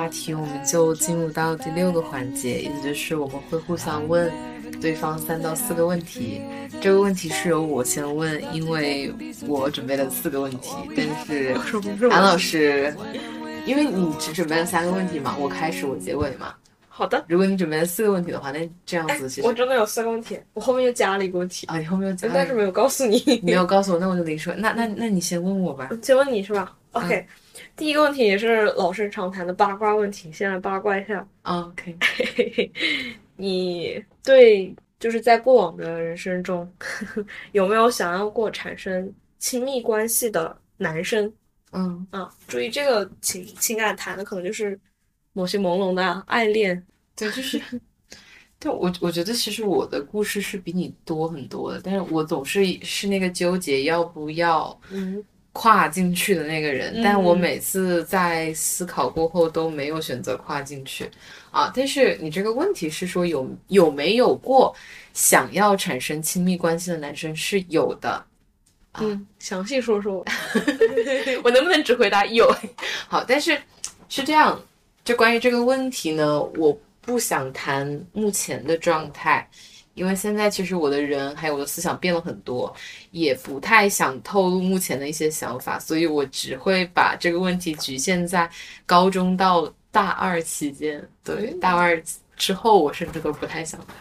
[0.00, 4.32] 话题，我们就进入到第六个环节，也就是我们会互相问
[4.80, 6.40] 对方三到四个问题。
[6.80, 9.12] 这个问题是由我先问，因为
[9.46, 11.54] 我准备了四个问题，但是
[12.08, 12.96] 韩老师，
[13.66, 16.54] 因为你只准备了三个问题嘛，我开始我结尾嘛。
[16.88, 23.38] 好的，如果你准备了四个问题的话，那这样子其实我真的有四个问题，我后面又加了一个问题，啊，你后面又加了但是没有告诉你。
[23.42, 25.90] 没有告诉我，那我就跟你说，那那那你先问我吧。
[26.00, 27.26] 先问你是吧？OK，、
[27.76, 31.96] 第一个问题也是老生常谈的八卦问题，先来八卦一下，啊 OK，
[33.36, 36.70] 你对就是在过往的人生中，
[37.52, 41.32] 有没有想要过产生亲密关系的男生？
[41.72, 42.06] 嗯。
[42.10, 42.30] 啊？
[42.46, 44.78] 注意这个情情感谈的可能就是
[45.32, 46.84] 某些朦胧的爱恋，
[47.16, 47.58] 对，就是，
[48.58, 61.10] 但我我觉得其实我的故事是比你多很多的，但是我总是是那个纠结要不要嗯跨进去的那个人，嗯但我每次在思考过后都没有选择跨进去
[61.50, 61.72] 啊。
[61.74, 64.74] 但是你这个问题是说有有没有过
[65.12, 68.24] 想要产生亲密关系的男生是有的，
[69.00, 70.24] 嗯，详细说说。
[71.42, 72.48] 我能不能只回答有？
[73.08, 73.58] 好，但是
[74.08, 74.60] 是这样，
[75.04, 79.48] 就关于这个问题呢，我不想谈目前的状态，
[79.94, 82.74] 因为现在其实我的人还有我的思想变了很多，
[83.10, 88.50] 也不太想透露目前的一些想法，所以我只会把这个问题局限在
[88.86, 91.06] 高中到大二期间。
[91.24, 92.02] 对，大二
[92.36, 93.96] 之后我甚至都不太想谈。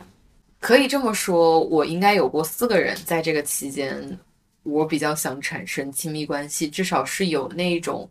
[0.60, 4.17] 可以这么说，我应该有过四个人在这个期间，
[4.64, 8.10] 我比较想产生亲密关系，至少是有那种，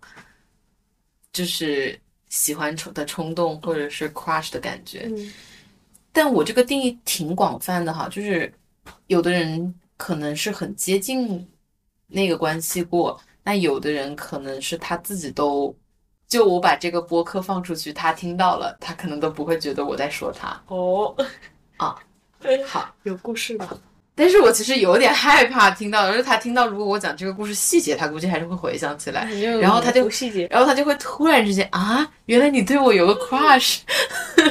[1.32, 5.06] 就是喜欢冲的冲动，或者是 crush 的感觉。
[5.10, 5.32] 嗯
[6.18, 8.52] 但我这个定义挺广泛的哈，就是
[9.06, 11.48] 有的人可能是很接近
[12.08, 15.72] 那个关系过，那有的人可能是他自己都，
[16.26, 20.60] 就我把这个播客放出去，他听到了，他可能都不会觉得我在说他。
[20.66, 21.14] 哦，
[21.76, 21.96] 啊，
[22.66, 23.80] 好，有故事的。
[24.18, 29.30] 但是我其实有点害怕听到，就是他听到如果我讲这个故事细节，他估计还是会回想起来，
[29.60, 33.78] 然后他就细节，然后他就会突然之间啊，原来你对我有个 crush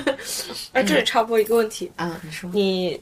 [0.72, 3.00] 哎，这里插播一个问题， 啊，你说你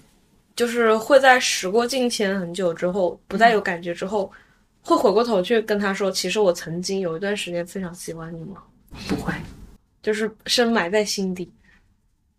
[0.56, 4.32] 就是会在时过境迁很久之后，不再有感觉之后，
[4.82, 8.64] 会回过头去跟他说，其实我曾经有一段时间非常喜欢你吗？
[9.08, 9.32] 不会？
[10.02, 11.52] 就是深埋在心底。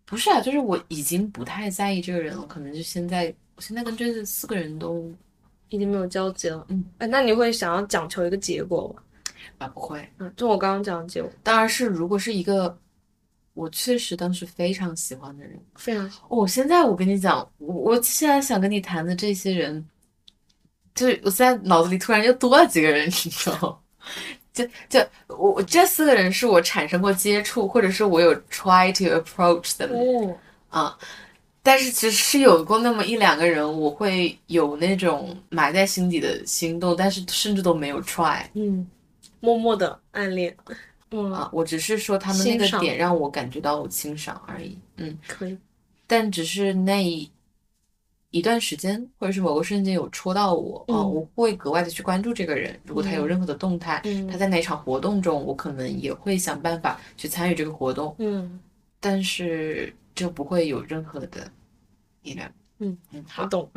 [0.05, 5.11] 不是啊，就是我已经不太在意这个人了，可能就现在，我现在跟这四个人都
[5.69, 9.01] 已经没有交集了，嗯，哎，那你会想要讲求一个结果吗？
[9.57, 12.77] 啊不会，嗯，就我刚刚讲的结果，当然是如果是一个
[13.55, 16.27] 我确实当时非常喜欢的人，非常好。
[16.29, 19.83] 哦，现在我跟你讲，我我现在想跟你谈的这些人，
[20.93, 23.79] 就是我现在脑子里突然又多了几个人，你知道吗？
[24.53, 30.37] 就就我我这四个人是我产生过接触，或者是我有 try to approach them 哦，
[30.69, 30.97] 啊，
[31.67, 38.89] 但是其实是有过那么一两个人，我会有那种埋在心底的心动，但是甚至都没有 try 嗯，
[39.41, 40.55] 默默的暗恋，
[41.11, 45.17] 嗯，啊，我只是说他们那个点让我感觉到我欣赏而已，嗯。
[45.27, 45.57] 可以，
[46.07, 47.29] 但只是那一
[48.31, 52.79] 一段时间，或者是某个瞬间有戳到我啊、嗯我会格外的去关注这个人。
[52.85, 58.57] 如果他有任何的动态，嗯他在哪场活动中，我可能也会想办法去参与这个活动，嗯，
[59.01, 61.51] 但是就不会有任何的
[62.79, 63.69] 嗯嗯，好，我懂。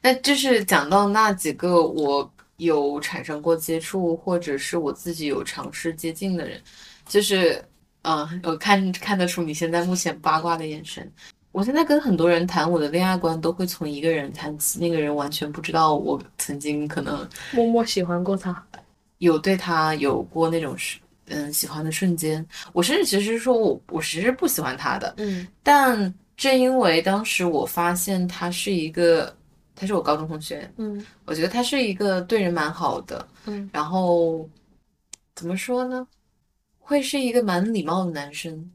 [0.00, 6.60] 那就是讲到那几个我有产生过接触，或者是我自己有尝试接近的人，
[7.06, 7.64] 就是，
[8.02, 11.10] 嗯、我看看得出你现在目前八卦的眼神。
[11.50, 18.66] 我现在跟很多人谈我的恋爱观，都会从一个人谈起，那个人完全不知道我曾经可能默默喜欢过他。
[19.18, 22.44] 有对他有过那种是嗯喜欢的瞬间。
[22.72, 29.32] 我甚至其实说我我其实是不喜欢他的，嗯但正因为当时我发现他是一个，
[29.76, 34.48] 他是我高中同学，嗯我觉得他是一个对人蛮好的，嗯然后
[35.36, 36.04] 怎么说呢，
[36.80, 38.70] 会是一个蛮礼貌的男生。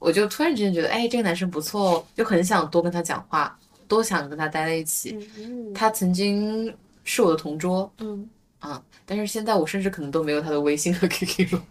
[0.00, 3.56] 我就突然之间觉得，哎，这个男生不错哦，就很想多跟他讲话，
[3.86, 5.16] 多想跟他待在一起。
[5.38, 6.74] 嗯他曾经
[7.04, 8.28] 是我的同桌嗯
[8.58, 11.64] 啊，但是现在我甚至可能都没有他的微信和 QQ 了。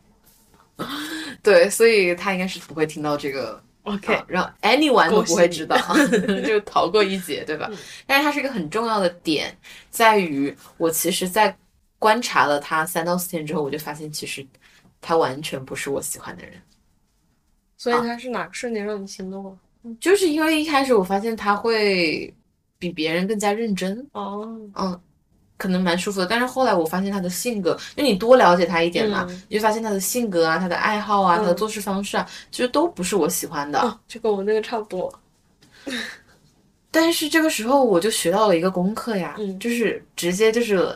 [1.43, 5.77] 对，所以他应该是不会听到这个，OK，啊让 anyone 都不会知道，
[6.45, 7.67] 就逃过一劫，对吧？
[7.71, 9.55] 嗯但是它是一个很重要的点，
[9.89, 11.55] 在于我其实，在
[11.99, 14.45] 观察了他三到四天之后，我就发现其实
[14.99, 16.53] 他完全不是我喜欢的人。
[17.77, 19.57] 所以他是哪个瞬间让你心动了？
[19.99, 22.33] 就是因为一开始我发现他会
[22.79, 25.01] 比别人更加认真，哦，嗯，
[25.63, 26.25] 可能蛮舒服的。
[26.25, 33.79] 但是后来我发现他的性格，就你多了解他一点嘛，嗯你就发现他的性格啊、他的爱好啊、嗯他的做事方式啊，其实都不是我喜欢的。
[33.79, 35.13] 哦，就跟我那个差不多。
[36.91, 40.93] 但是这个时候我就学到了一个功课呀，嗯就是直接就是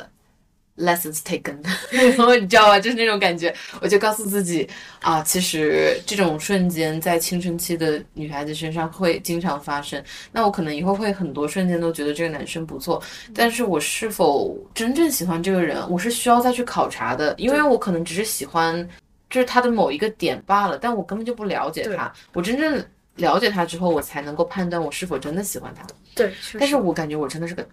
[0.78, 1.56] lessons taken，
[1.92, 4.68] 然后 你知道吧，就是那种感觉，我就告诉自己
[5.02, 10.02] 啊，其实这种瞬间在青春期的女孩子身上会经常发生。
[10.32, 13.02] 那我可能以后会很多瞬间都觉得这个男生不错，
[13.34, 18.88] 但是我是否真正喜欢这个人，我是需要再去考察的，因为我可能只是喜欢
[19.30, 22.86] 就是他的某一个点罢了，但我根本就不了解他，我真正。
[23.18, 25.84] 了解他之后，我才能够判断我是否真的喜欢他。
[26.14, 27.68] 对，但是我感觉我真的是个，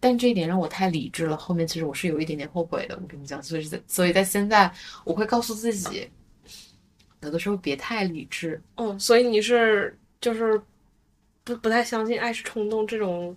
[0.00, 1.36] 但这一点让我太理智了。
[1.36, 4.72] 后面其实我是有一点点后悔的，我跟你讲，所以在所以在现在，
[5.04, 6.08] 我会告诉自己，
[7.20, 8.60] 有的时候别太理智。
[8.76, 10.60] 哦，所以你是就是
[11.44, 13.36] 不不太相信爱是冲动这种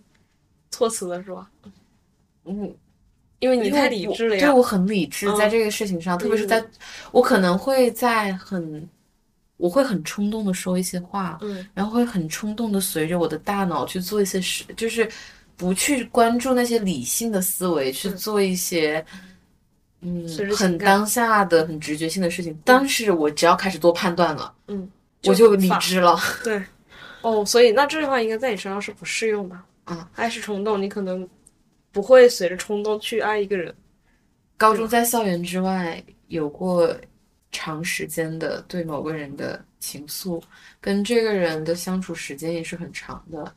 [0.71, 1.51] 措辞的是吧？
[2.45, 2.73] 嗯，
[3.39, 4.41] 因为你太理智了呀。
[4.47, 6.63] 对我很理智，嗯在这个事情上，特别是在
[7.11, 8.87] 我可能会在很，
[9.57, 15.09] 我会很冲动的说一些话，嗯然后会很冲动的随着我的大脑去做一些事，就是
[15.55, 19.05] 不去关注那些理性的思维，去嗯做一些。
[20.05, 22.59] 嗯很当下的、很直觉性的事情。
[22.65, 24.91] 但是我只要开始做判断了，嗯，
[25.23, 26.19] 我就理智了。
[26.43, 26.61] 对，
[27.21, 29.57] 哦，所以那这句话应该在你身上是不适用的。
[29.85, 31.25] 嗯，爱是冲动，你可能
[31.93, 33.73] 不会随着冲动去爱一个人。
[34.57, 36.93] 高中在校园之外有过
[37.49, 40.43] 长时间的对某个人的情愫，
[40.81, 43.55] 跟这个人的相处时间也是很长的。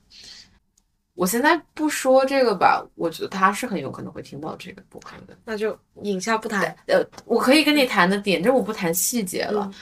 [1.17, 5.37] 我现在不说这个吧，我觉得他是很有可能会听到这个播客的。
[5.45, 6.63] 那就引下不谈。
[6.87, 9.69] 呃，我可以跟你谈的点，就是我不谈细节了。
[9.73, 9.75] 嗯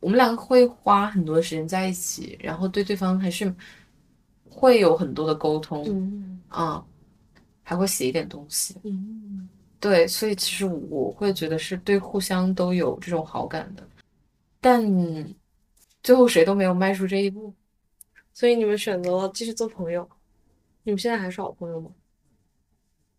[0.00, 3.52] 我们两个会花很多时间在一起，然后对对方还是
[4.48, 6.84] 会有很多的沟通，嗯嗯，
[7.64, 8.76] 还会写一点东西。
[8.84, 9.48] 嗯，
[9.80, 13.82] 对，所以其实我会觉得是对互相都有这种好感的，
[14.60, 14.80] 但
[16.00, 17.52] 最后谁都没有迈出这一步。
[18.32, 20.08] 所以你们选择了继续做朋友。
[20.88, 21.90] 你们现在还是好朋友吗？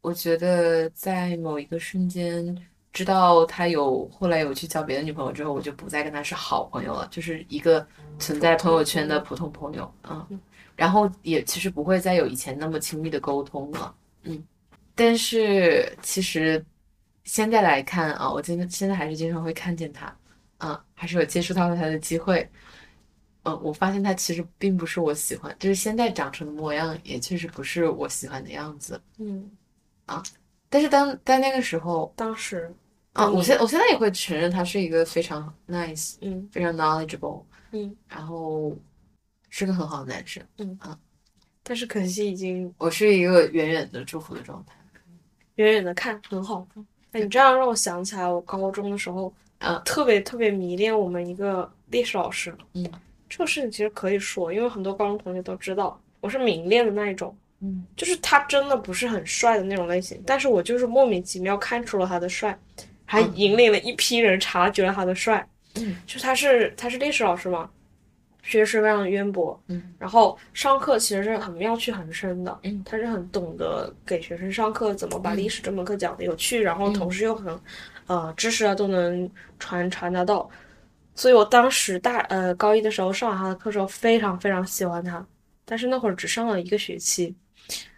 [0.01, 2.57] 我觉得在某一个瞬间，
[2.91, 7.87] 知道他有后来有去交别的女朋友之后，我就不再跟他是好朋友了，就是一个
[8.17, 10.41] 存在朋友圈的普通朋友，嗯，
[10.75, 14.43] 然后也其实不会再有以前那么亲密的沟通了，嗯，
[14.95, 16.65] 但是其实
[17.23, 20.17] 现在来看啊，我真的现在还是经常会看见他，
[20.57, 22.49] 啊，还是有接触到他的机会。
[23.49, 29.01] 嗯，我发现他其实并不是我喜欢，就是现在长成的模样，也确实不是我喜欢的样子。
[29.17, 29.49] 嗯，
[30.05, 30.21] 啊
[30.69, 32.73] 但是当在那个时候，当时，
[33.13, 38.75] 啊，嗯我现我现在也会承认他是一个非常 nice、嗯非常 knowledgeable，嗯，然后
[39.49, 40.43] 是个很好的男生。
[40.57, 40.97] 嗯啊
[41.63, 44.73] 但是可惜已经我是一个远远的祝福的状态。
[45.55, 46.67] 远远的看很好。
[47.11, 52.55] 哎，你这样让我想起来，我高中的时候，啊特别特别迷恋我们一个历史老师。
[52.73, 52.89] 嗯，
[53.29, 57.35] 这个事情其实可以说，因为很多高中同学都知道，我是明恋的那一种。
[57.61, 62.57] 嗯，就是他真的不是很帅的那种类型，但是我就是莫名其妙看出了他的帅，
[63.05, 65.45] 还嗯引领了一批人察觉了他的帅。
[65.75, 67.69] 嗯，就他是他是历史老师嘛，
[68.41, 77.59] 学识非常渊博，嗯，然后上课其实是很妙趣横生的，嗯他是很懂得给学生上课怎么把历史这门课讲的有趣，然后同时又很，
[78.07, 80.49] 呃，知识啊都能传传达到，
[81.15, 85.25] 所以我当时大呃高一的时候上完他的课之后，非常非常喜欢他，
[85.65, 87.35] 但是那会儿只上了一个学期，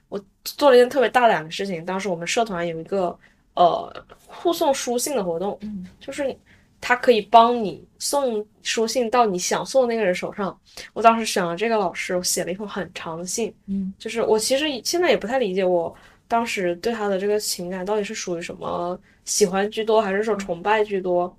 [0.09, 3.15] 我做了一件特别大胆的事情，当时我们社团有一个
[3.53, 6.35] 呃互送书信的活动，嗯就是
[6.79, 10.59] 他可以帮你送书信到你想送的那个人手上。
[10.93, 15.93] 我当时选了这个老师，我写了一封很长的信，嗯就是我其实现在也不太理解，我
[16.27, 21.37] 当时对他的这个情感到底是属于什么喜欢居多，还是说崇拜居多？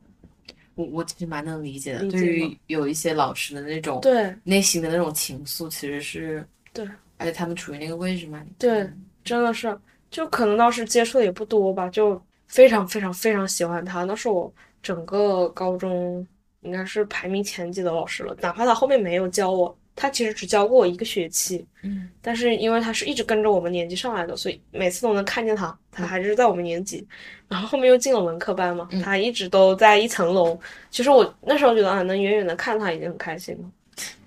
[0.74, 4.34] 我我其实蛮能理解的，解对于有一些老师的那种对。
[4.44, 6.86] 内心的那种情愫，其实是对，
[7.18, 8.88] 而且他们处于那个位置嘛，对
[9.24, 9.78] 真的是，
[10.10, 14.04] 就可能当时接触的也不多吧，就非常非常非常喜欢他。
[14.04, 14.52] 那是我
[14.82, 16.26] 整个高中
[16.62, 27.06] 应该是排名前几的老师了，哪怕他后面没有教我，他其实只教过我一个学期，嗯但是因为他是一直跟着我们年级上来的，所以每次都能看见他，他还是在我们年级。
[27.48, 30.58] 然后后面又进了文科班嘛，嗯他一直都在一层楼。
[30.90, 33.64] 其实我那时候觉得啊，能远远的看他已经很开心了。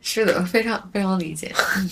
[0.01, 1.51] 是的，非常非常理解。
[1.77, 1.89] 嗯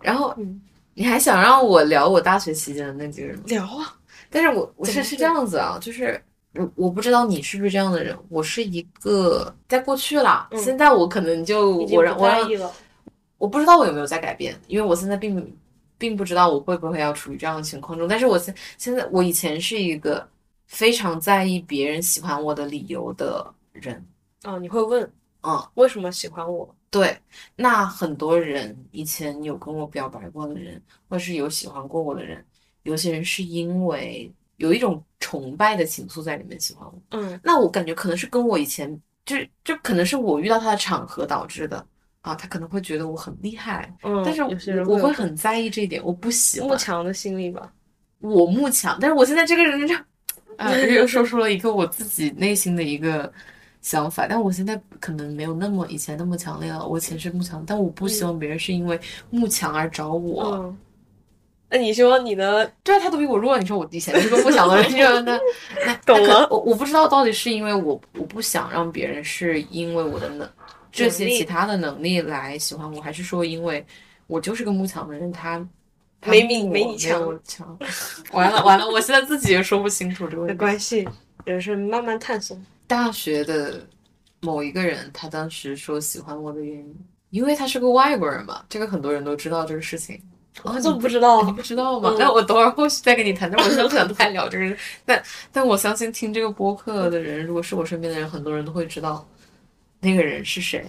[0.00, 0.60] 然后嗯
[0.94, 3.44] 你还想让我聊我大学期间的那几个人吗？
[3.46, 3.96] 聊啊，
[4.28, 6.20] 但是我我是是是这样子啊，就是
[6.54, 12.28] 我我不知道你是不是这样的人，我是一个在过去啦，嗯现在我可能就我让我。
[13.38, 15.56] 我不知道我有没有在改变，因为我现在并
[15.96, 18.06] 并不知道我会不会要处于这样的情况中。
[18.06, 20.28] 但是我现现在，我以前是一个
[20.66, 24.04] 非常在意别人喜欢我的理由的人。
[24.44, 25.10] 哦，你会问，
[25.42, 26.72] 嗯，为什么喜欢我？
[26.90, 27.18] 对，
[27.54, 32.44] 那很多人以前有跟我表白过的人，或是有喜欢过我的人，
[32.82, 36.94] 有些人是因为有一种崇拜的情愫在里面喜欢我。
[37.10, 38.88] 嗯那我感觉可能是跟我以前
[39.26, 41.84] 就是就可能是我遇到他的场合导致的
[42.22, 47.72] 啊，他可能会觉得我很厉害，嗯，但是我我会很在意这一点，我不喜欢慕强的心理吧。
[48.20, 49.94] 我慕强，但是我现在这个人就
[50.58, 53.32] 啊，又说出了一个我自己内心的一个
[53.80, 56.84] 想法，但我现在可能没有那么以前那么强烈了。
[56.84, 58.98] 我以前是慕强，但我不希望别人是因为
[59.30, 60.44] 慕强而找我。
[60.56, 60.76] 嗯，
[61.70, 65.38] 那你说你的对啊，他都比我弱，你说我以前是个不强的人，就那
[65.86, 70.48] 那 懂了我我不知道到底是因为我我不想让别人是因为我的能
[70.90, 73.84] 这些其他的能力来喜欢我，还是说因为
[74.26, 75.58] 我就是个慕强的人，他
[76.20, 77.78] 他没你没你强我强。
[78.32, 80.56] 完了完了，我现在自己也说不清楚这个问题。
[80.58, 81.08] 关系，
[81.44, 82.58] 人生慢慢探索。
[82.86, 83.86] 大学的
[84.40, 86.96] 某一个人，他当时说喜欢我的原因，
[87.30, 90.20] 因为他是个外国人嘛，这个很多人都知道这个事情。
[90.64, 91.52] 哦，我怎么不知道你？
[91.52, 92.16] 不知道吗嗯？
[92.18, 93.48] 那我等会儿后续再跟你谈。
[93.48, 99.24] 但我真的 不想太聊这个人，但但我相信听这个播客的人，如果是我身边的人，很多人都会知道
[100.00, 100.84] 那个人是谁。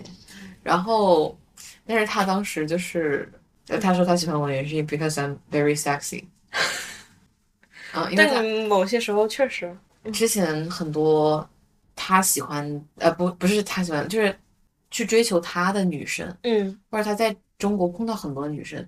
[0.64, 1.38] 然后，
[1.86, 3.32] 但是他当时就是，
[3.68, 6.26] 呃他说他喜欢我的原因是 because I'm very sexy。
[7.94, 9.76] 啊，因为某些时候确实，
[10.14, 11.48] 之前很多
[11.96, 14.38] 他喜欢，呃，不，不是他喜欢，就是
[14.92, 18.86] 去追求他的女生，嗯，或者他在中国碰到很多女生，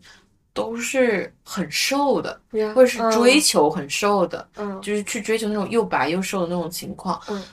[0.53, 7.19] 都是很瘦的，呀或者是追求很瘦的，嗯就是去追求那种又白又瘦的那种情况。
[7.27, 7.43] 嗯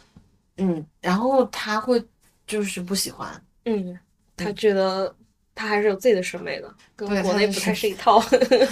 [0.59, 2.05] 嗯，然后他会
[2.49, 3.97] 就是不喜欢，嗯，
[4.37, 5.15] 他觉得
[5.55, 8.21] 他还是有自己的审美的，跟国内不太是一套。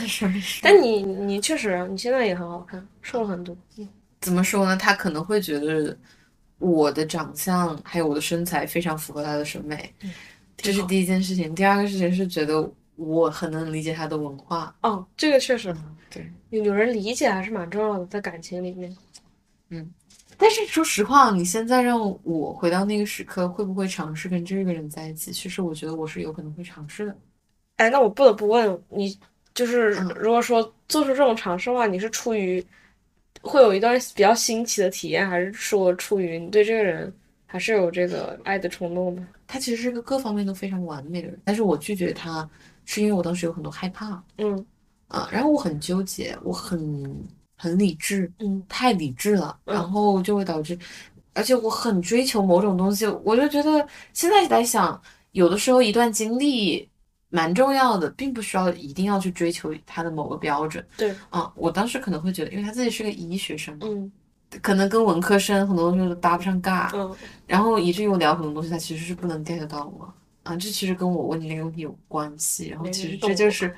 [0.62, 3.56] 但你你确实，你现在也很好看，瘦了很多。
[4.20, 4.76] 怎么说呢？
[4.76, 5.96] 他可能会觉得
[6.58, 9.94] 我的长相还有我的身材非常符合他的审美，
[10.56, 11.54] 这是第一件事情。
[11.54, 15.76] 第二个事情是觉得我很能理解他的文化，哦，这个确实
[16.08, 16.26] 对。
[16.50, 18.96] 有有人理解还是蛮重要的，在感情里面。
[20.38, 25.32] 但是说实话，你现在让我回到那个时刻，会不会尝试跟这个人在一起？
[25.32, 27.16] 其实我觉得我是有可能会尝试的。
[27.76, 29.18] 哎，那我不得不问你，
[29.54, 32.64] 就是嗯如果说做出这种尝试的话，你是出于
[33.42, 37.12] 会有一段比较新奇的体验，还是说出于你对这个人
[37.46, 39.22] 还是有这个爱的冲动的？
[39.46, 42.48] 他其实是个各方面都非常完美的人，但是我拒绝他，
[42.84, 44.66] 是因为我当时有很多害怕嗯
[45.08, 47.06] 啊，然后我很纠结，我很
[47.56, 48.62] 很理智，嗯。
[48.68, 49.74] 太理智了，嗯。
[49.74, 50.78] 然后就会导致，
[51.34, 55.00] 而且我很追求某种东西，我就觉得现在来想，
[55.32, 56.88] 有的时候一段经历
[57.28, 60.86] 蛮重要的，并不需要一定要去追求他的某个标准。
[60.96, 64.10] 对，啊，我当时可能会觉得，因为他自己是个医学生嘛，嗯
[64.62, 67.14] 可能跟文科生很多东西都搭不上尬，嗯
[67.48, 70.12] 然后以至于我聊很多东西，他其实是不能 get 到我
[70.46, 72.68] 啊，这其实跟我问你那个问题有关系。
[72.68, 73.74] 然后其实这就是，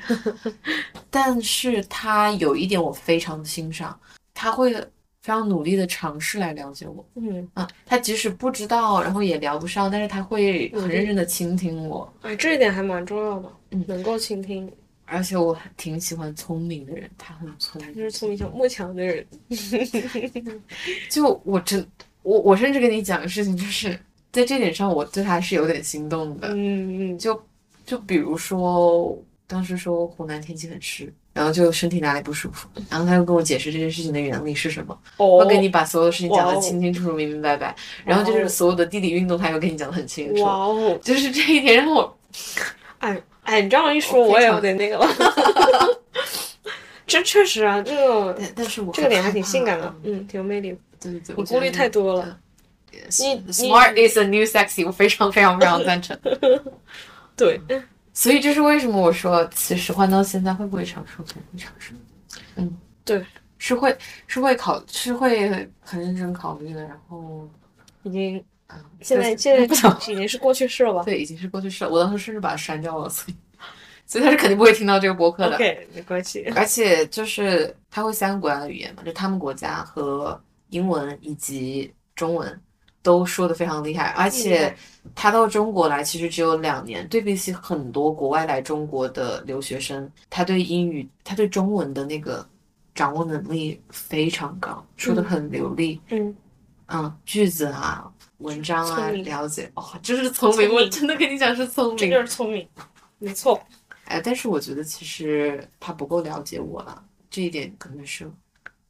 [1.10, 3.98] 但是他有一点我非常的欣赏，
[4.34, 4.72] 他会
[5.20, 14.70] 非常努力的尝试来了解我嗯，啊，他即使不知道，然后也聊不上，但是他会很认真的倾听我，哎，这一点还蛮重要的，嗯能够倾听，
[15.04, 19.26] 而且我挺喜欢聪明的人，他很聪明，就是聪明像慕强的人。
[21.10, 21.86] 就我真
[22.22, 23.98] 我我甚至跟你讲个事情，就是
[24.38, 26.48] 在这点上我对他是有点心动的。
[26.48, 27.40] 嗯嗯就
[27.84, 29.16] 就比如说
[29.46, 42.18] 当时说湖南天气很湿，然后就身体哪里不舒服，然后他又跟我解释这件事情的原理是什么，哦我跟你把所有的事情讲得清清楚楚、明明白白，然后就是所有的地理运动他又跟你讲得很清楚，哇哦，就是这一点让我
[42.98, 45.06] 哎哎，你这样一说，我也有点那个了。
[47.06, 50.78] 这确实啊，这个但但是我这个脸还挺性感的，嗯，挺有魅力的。
[51.00, 52.38] 对对对，我顾虑太多了。
[53.08, 56.18] Smart is a new sexy，我非常非常非常赞成。
[57.36, 57.60] 对，
[58.12, 61.14] 所以这是为什么我说，其实换到现在会不会尝试？
[61.18, 61.92] 我肯定会尝试。
[62.56, 63.24] 嗯，对，
[63.58, 65.48] 是会是会考是会
[65.80, 66.82] 很认真考虑的。
[66.82, 67.48] 然后，
[68.02, 71.90] 已经嗯，现在现在不想已经是过去式了吧对已经是过去式了。
[71.90, 73.34] 我当时甚至把它删掉了，所以
[74.04, 75.54] 所以他是肯定不会听到这个播客的。
[75.54, 76.44] ？OK，没关系。
[76.56, 80.38] 而且就是他会三个国家的语言嘛，就他们国家和
[80.70, 82.60] 英文以及中文
[83.02, 84.74] 都说的非常厉害，而且
[85.14, 92.46] 他到中国来其实只有两年，对比起很多国外来中国的留学生，他对英语、他对中文的那个
[92.94, 96.34] 掌握能力非常高，说的很流利，嗯，
[96.88, 101.96] 嗯，句子啊、文章啊了解，哦，就是聪明，我真的跟你讲是聪明。
[101.96, 102.68] 这就，是聪明。
[103.18, 103.60] 没错，
[104.04, 108.30] 哎，但是我觉得其实他不够了解我了，这一点可能是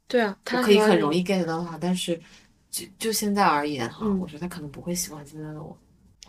[0.07, 2.19] 对啊，他可以很容易 get 到他，但是
[2.71, 5.75] 就就现在而言哈，嗯我觉得他可能不会喜欢现在的我。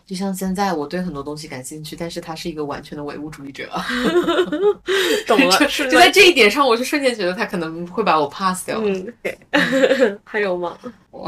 [0.03, 3.69] 就像现在，我对很多东西感兴趣，但是他是一个完全的唯物主义者。
[5.25, 8.81] 懂了，就就在这一点上，我就瞬间觉得他可能会把我 pass 掉。
[8.83, 9.37] 嗯，对
[10.25, 10.77] 还有吗？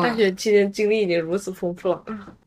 [0.01, 2.03] 大学期间经历已经如此丰富了，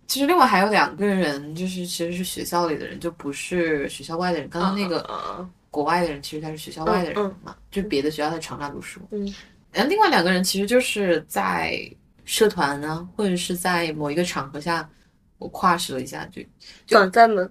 [0.06, 4.46] 其实另外还有两个人，就是其实是学校里的人，就不是学校外的人。
[4.50, 9.00] 刚刚那个啊，国外的人，其实他是学校外的人嘛，就别的学校在长沙读书。
[9.10, 9.32] 嗯，
[9.72, 11.80] 然后另外两个人其实就是在
[12.26, 14.86] 社团呢，或者是在某一个场合下，
[15.38, 16.42] 我跨试了一下，就
[16.86, 17.50] 短暂的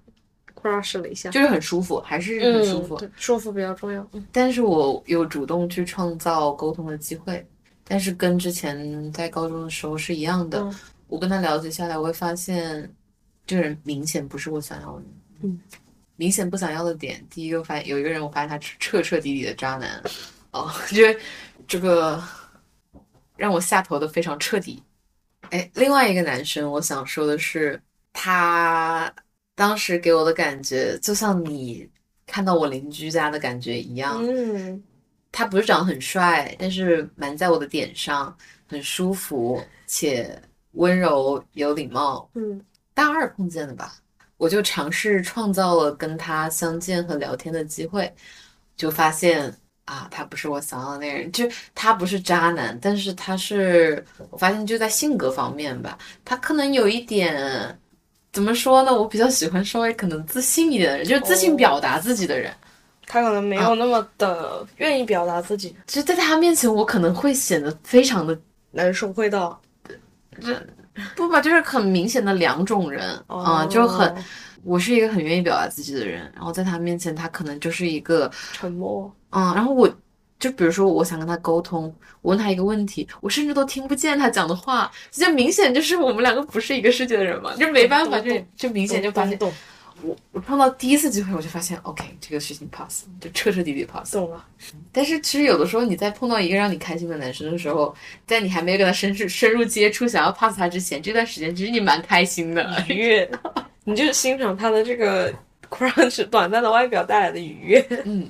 [0.53, 3.01] crush 了一下，就是很舒服，还是很舒服。
[3.15, 4.07] 舒服比较重要。
[4.13, 7.43] 嗯但是我有主动去创造沟通的机会，
[7.83, 10.59] 但是跟之前在高中的时候是一样的。
[10.59, 10.75] 嗯
[11.07, 12.91] 我跟他了解下来，我会发现
[13.45, 15.03] 这个人明显不是我想要的。
[15.43, 15.61] 嗯，
[16.15, 20.01] 明显不想要的点，第一个发现有一个人，我发现他彻彻底底的渣男。
[20.49, 21.15] 哦，因 为
[21.67, 22.21] 这个
[23.35, 24.83] 让我下头的非常彻底。
[25.51, 27.81] 哎，另外一个男生，我想说的是，
[28.13, 29.13] 他
[29.53, 31.87] 当时给我的感觉，就像你
[32.25, 34.23] 看到我邻居家的感觉一样。
[34.25, 34.83] 嗯
[35.37, 38.33] 他不是长得很帅，但是蛮在我的点上，
[38.67, 42.29] 很舒服且温柔有礼貌。
[42.35, 42.63] 嗯
[42.93, 43.95] 大二碰见的吧，
[44.37, 48.09] 我就尝试创造了跟他相见和聊天的机会，
[48.77, 49.53] 就发现
[49.85, 57.79] 啊，他不是我想要的那个人，就他不是渣男，但是他是我发现就在性格方面吧，他可能有一点。
[58.33, 58.93] 怎么说呢？
[58.93, 62.51] 我比较喜欢稍微可能自信一点的人，就是自信表达自己的人。
[63.07, 68.37] 他可能没有那么的愿意表达自己，就在他面前，我可能会显得非常的
[68.71, 69.57] 难受会到
[71.15, 74.13] 不吧，就是很明显的两种人啊、哦就很，
[74.65, 79.09] 我是一个很愿意表达自己的人，然后在他面前，他可能就是一个，沉默。
[79.35, 79.87] 嗯，然后我
[80.39, 89.51] 就比如说我想跟他沟通，我问他一个问题，我甚至都听不见他讲的话，这就明显就是我们两个不是一个世界的人嘛，就没办法，就就明显就发现，懂
[90.01, 94.11] 我我碰到第一次机会，我就发现，OK，这个事情 pass，就彻彻底底 pass。
[94.13, 94.45] 懂了，
[94.91, 97.95] 但是其实有的时候你在碰到一个让你开心的男生的时候，
[98.27, 102.83] 在你还没有跟他深入深入接触，想要 pass 他之前，这段时间其实你蛮开心的。
[102.89, 103.31] 愉悦，
[103.85, 105.33] 你就欣赏他的这个
[105.69, 107.87] crunch 短暂的外表带来的愉悦。
[108.03, 108.29] 嗯，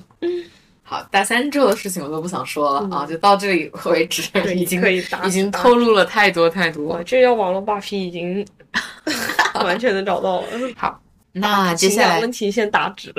[0.88, 4.22] 好，大三之后的事情我都不想说了、啊，就到这里为止，
[4.54, 7.02] 已经可以打已经透露了太多太哇，多。
[7.02, 8.46] 这要网络霸屏已经
[9.64, 10.46] 完全的找到了。
[10.78, 11.00] 好，
[11.32, 13.12] 那接下来问题先打直，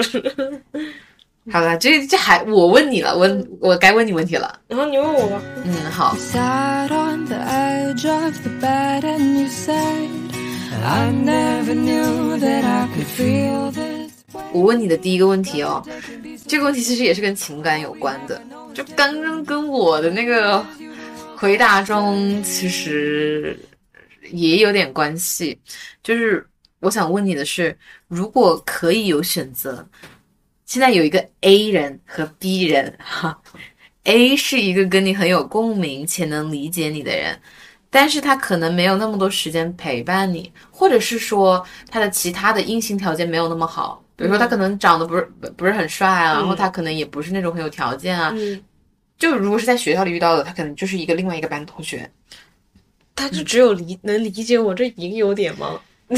[1.52, 4.58] 好了，这这还我问你了，问我该问你问题了。
[4.70, 5.42] 然后你问我吧。
[5.66, 10.08] 嗯，好，Sat on the edge of the bed and you said,
[10.86, 14.07] I never knew that I could feel this.
[14.52, 15.82] 我问你的第一个问题哦，
[16.46, 18.42] 这个问题其实也是跟情感有关的，
[18.74, 20.66] 就刚刚跟我的那个
[21.38, 23.58] 回答中其实
[24.32, 25.58] 也有点关系。
[26.04, 26.46] 就是
[26.82, 27.78] 我想问你的是，
[28.10, 29.88] 如果可以有选择，
[30.66, 33.40] 现在有一个 A 人和 B 人，哈
[34.04, 37.40] ，A 是一个跟你很有共鸣且能理解你的人。
[37.90, 48.34] 但是他可能没有那么多时间陪伴你，或者是说他的其他的硬性条件没有那么好，比如说他可能长得不是不不是很帅啊，然后他可能也不是那种很有条件啊。
[48.36, 48.62] 嗯，
[49.18, 52.10] 就如果是在学校里遇到的，他可能就是一个另外一个班同学。
[53.16, 55.80] 他就只有理能理解我这一个优点吗？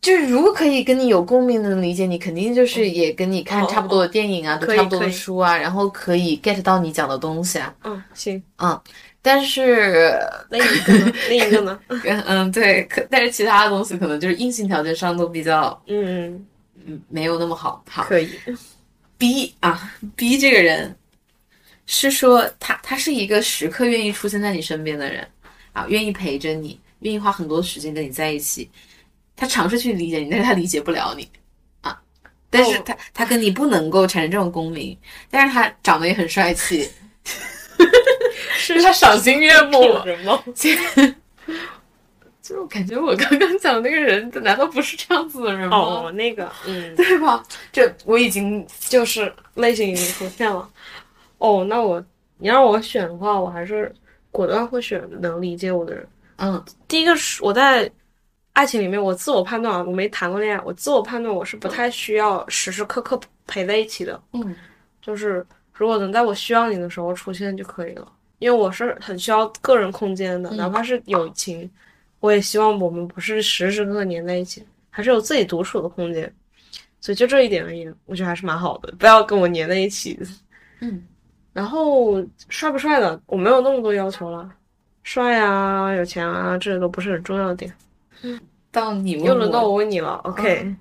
[0.00, 7.72] 就是如果可以跟你有共鸣，能理解你，肯定就是也跟你看差不多的电影啊，读差不多的书啊，然后可以 get 到你讲的东西啊。
[7.84, 8.42] 嗯，行。
[8.58, 8.80] 嗯
[9.24, 10.18] 但是，
[10.50, 11.12] 另一个呢？
[11.28, 11.78] 另一个呢？
[11.86, 16.44] 嗯 嗯，对，可但是其他的东西可能就是硬性条件上都比较嗯，
[16.86, 17.84] 嗯没有那么好。
[17.88, 18.30] 好，可以。
[19.18, 20.96] B 啊，B 这个人
[21.86, 25.26] 是说他他是一个时刻愿意出现在你身边的人
[25.72, 28.70] 啊，愿意陪着你，愿意花很多时间跟你在一起。
[29.36, 31.28] 他尝试去理解你，但是他理解不了你
[31.80, 32.00] 啊。
[32.50, 34.96] 但是哦他、他跟你不能够产生这种共鸣，
[35.30, 36.88] 但是他长得也很帅气，
[38.56, 39.82] 是 他赏心悦目。
[40.04, 40.42] 人吗？
[42.52, 45.76] 就是我感觉我刚刚讲的那个人，难道不是这样子的人吗？
[45.76, 47.42] 哦，那个，嗯，对吧？
[47.72, 50.68] 这我已经就是类型已经出现了。
[51.38, 52.04] 哦，那我
[52.36, 53.90] 你让我选的话，我还是
[54.30, 56.06] 果断会选能理解我的人。
[56.36, 57.90] 嗯第一个是我在
[58.52, 64.54] 爱情里面，我自我判断啊，我没谈过恋爱，我自我判断我是不太需要时时刻刻陪在一起的，嗯
[65.00, 68.12] 就是如果能在我需要你的时候出现就可以了。
[68.38, 71.70] 因为我是很需要个人空间的，嗯哪怕是友情，
[72.22, 76.32] 我也希望我们不是时时刻刻黏在一起，还是有自己独处的空间。
[77.00, 80.16] 所以就这一点而言，我觉得还是蛮好的，不要跟我粘在一起。
[80.78, 81.04] 嗯，
[81.52, 84.48] 然后帅不帅的，我没有那么多要求了，
[85.02, 87.74] 帅啊，有钱啊，这都不是很重要的点。
[88.70, 90.60] 到你问又轮到我我问你了，OK？
[90.62, 90.76] 嗯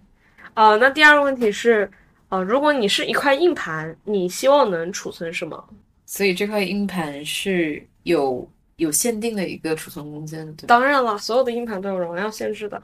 [0.53, 1.89] 啊、那第二个问题是，
[2.29, 5.61] 呃，如果你是一块硬盘，你希望能储存什么？
[6.05, 8.47] 所以这块硬盘是有
[8.81, 10.65] 有限定的一个储存空间，对？
[10.65, 12.81] 当然了，所有的硬盘都有容量限制的。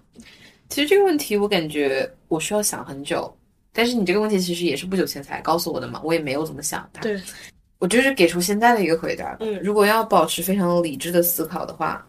[0.69, 3.35] 其实这个问题我感觉我需要想很久，
[3.73, 7.01] 但是你这个问题其实也是不久前才告诉我的嘛，我也没有怎么想它。
[7.01, 7.19] 对，
[7.79, 9.35] 我就是给出现在的一个回答。
[9.39, 12.07] 嗯如果要保持非常理智的思考的话，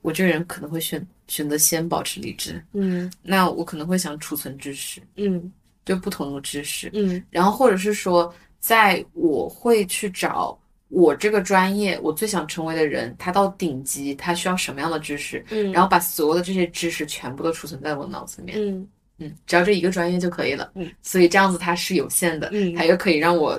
[0.00, 2.62] 我这个人可能会选选择先保持理智。
[2.72, 5.52] 嗯那我可能会想储存知识，嗯
[5.84, 10.58] 就不同的知识，嗯然后或者是说，在我会去找
[10.90, 18.58] 我这个专业我最想成为的人，他到顶级，他需要什么样的知识，嗯，然后把所有的这些知识全部都储存在我脑子里面。
[18.58, 20.70] 嗯嗯，只要这一个专业就可以了。
[20.74, 23.58] 嗯，所以这样子它是有限的，嗯它又可以让我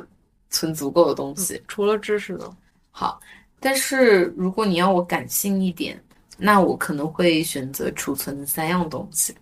[0.50, 1.62] 存足够的东西。
[1.68, 2.50] 除了知识呢？
[2.92, 3.20] 好，
[3.60, 5.98] 但是如果你要我感性一点，
[6.38, 9.34] 那我可能会选择储存三样东西。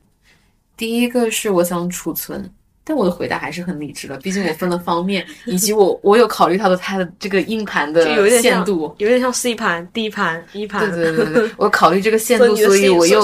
[0.78, 2.48] 第一个是我想储存，
[2.90, 8.92] 但我的回答还是很理智的，毕竟我分了方面，以及我我有考虑到的它的这个硬盘的就有点限度。
[8.98, 10.90] 有点像 C 盘、D 盘、E 盘。
[10.90, 13.22] 对对对对， 我考虑这个限度，所以我又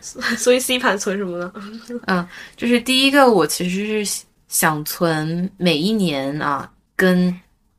[0.00, 1.52] 所以 C 盘存什么呢？
[2.06, 7.32] 嗯就是第一个，我其实是想存每一年啊，跟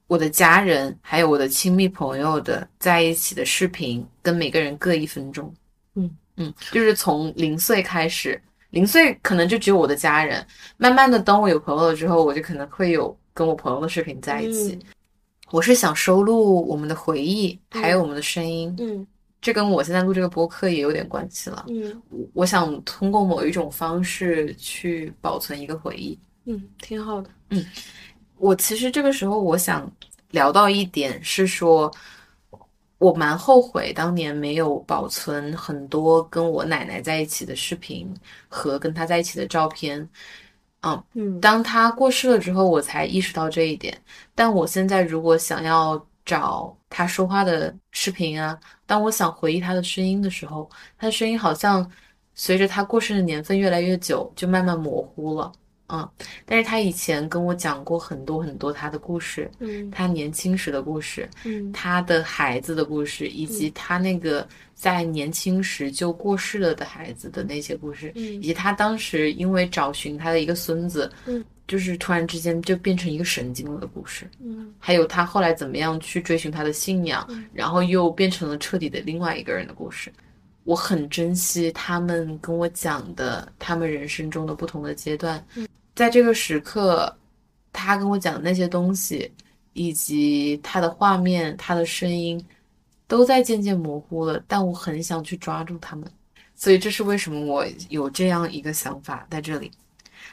[0.08, 5.54] 我的家人还有我的亲密朋友的在一起的视频，跟每个人各一分钟。
[5.96, 10.46] 嗯嗯，就是从零岁开始，零碎可能就只有我的家人，
[10.78, 14.74] 慢慢的，当我有朋友了之后，我就可能会有跟我朋友的视频在一起。
[14.74, 14.82] 嗯
[15.50, 19.08] 我是想收录我们的回忆，还有我们的声音，嗯
[19.40, 21.66] 这跟我现在录这个播客也有点关系了。
[21.70, 26.20] 嗯我我想通过某一种方式去保存一个回忆。
[26.44, 27.30] 嗯，挺好的。
[27.52, 27.66] 嗯
[28.36, 29.90] 我其实这个时候我想
[30.32, 31.90] 聊到一点是说，
[33.00, 38.12] 我蛮后悔当年没有保存很多跟我奶奶在一起的视频
[38.48, 40.08] 和跟她在一起的照片。
[41.14, 43.96] 嗯当她过世了之后，我才意识到这一点。
[44.34, 51.90] 但我现在如果想要找她说话的视频啊，当我想回忆她的声音的时候，她的声音好像
[52.36, 55.52] 随着她过世的年份越来越久，就慢慢模糊了。
[55.90, 56.08] 嗯，
[56.46, 64.46] 但是他以前跟我讲过很多很多他的故事，嗯他年轻时的故事，嗯他的孩子的故事，以及他那个
[64.76, 80.12] 在年轻时就过世了的孩子的那些故事，以嗯及他当时因为找寻他的一个孙子，嗯，就是突然之间就变成一个神经了的故事，嗯还有他后来怎么样去追寻他的信仰，嗯然后又变成了彻底的另外一个人的故事。
[80.66, 85.42] 我很珍惜他们跟我讲的他们人生中的不同的阶段，
[85.98, 87.12] 在这个时刻，
[87.74, 89.32] 他跟我讲的那些东西，
[89.74, 92.40] 以及他的画面、他的声音，
[93.08, 94.40] 都在渐渐模糊了。
[94.48, 96.08] 但我很想去抓住他们，
[96.56, 99.72] 所以这是为什么我有这样一个想法在这里。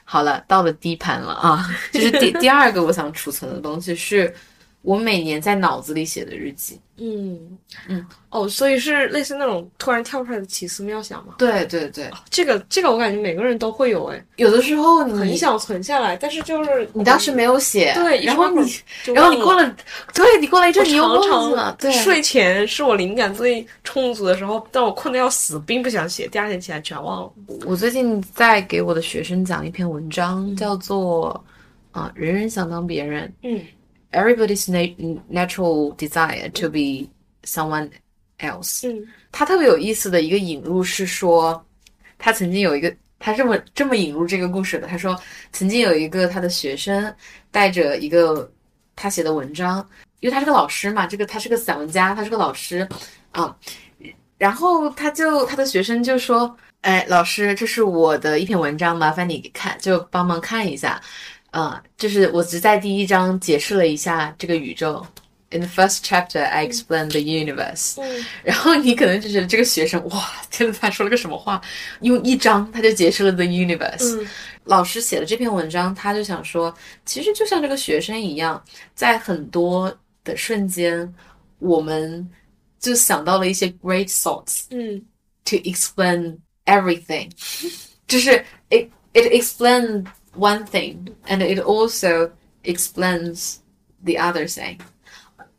[0.05, 4.35] 好了，到了 D 盘了啊， 就是第第二个我想储存的东西，是
[4.85, 6.79] 我每年在脑子里写的日记。
[6.97, 11.35] 嗯嗯，哦，所以是类似那种突然跳出来的奇思妙想吗？
[11.39, 18.73] 对对对，这个这个我感觉每个人都会有哎，有的时候你很想存下来，但是就是你当时没有写，对，然后你，
[19.13, 19.77] 然后你过了。
[20.15, 27.33] 对你过了一阵，你又常忘记了，对，睡前是我灵感最充足的时候，但我困得要死，并不想写，第二天起来全忘了。
[27.67, 31.45] 我最近在给我的学生讲一篇文章，叫做
[31.91, 33.61] 啊、人人想当别人嗯
[34.15, 37.11] ，Everybody's na- natural desire to be
[37.45, 37.91] someone
[38.39, 38.89] else。
[38.89, 41.61] 嗯他特别有意思的一个引入是说，
[42.19, 44.87] 他曾经有一个，他这么这么引入这个故事的。
[44.87, 45.21] 他说，
[45.53, 47.13] 曾经有一个他的学生
[47.51, 48.49] 带着一个
[48.95, 49.85] 他写的文章，
[50.21, 52.89] 因为他是个老师嘛，这个他是个散文家，他是个老师
[53.33, 53.57] 啊。
[54.39, 61.01] 然后他就他的学生就说：“哎，老师，这是我的一篇文章，麻烦你看，就帮忙看一下。
[61.55, 65.07] 啊、就是我只在第一章解释了一下这个宇宙。
[65.51, 67.95] In the first chapter, I explained the universe。
[68.03, 71.61] 嗯然后你可能就觉得这个学生哇，天呐，他说了个什么话？
[72.01, 74.21] 用一章他就解释了 the universe。
[74.21, 74.29] 嗯
[74.65, 78.61] 老师写的这篇文章，他就想说，其实就像这个学生一样，
[78.95, 81.15] 在很多的瞬间，
[81.59, 82.29] 我们
[82.81, 85.01] 就想到了一些 great thoughts 嗯
[85.45, 87.31] to explain everything，
[88.09, 90.05] 就是 it it explains
[90.38, 92.32] one thing and it also
[92.64, 93.58] explains
[94.04, 94.78] the other thing。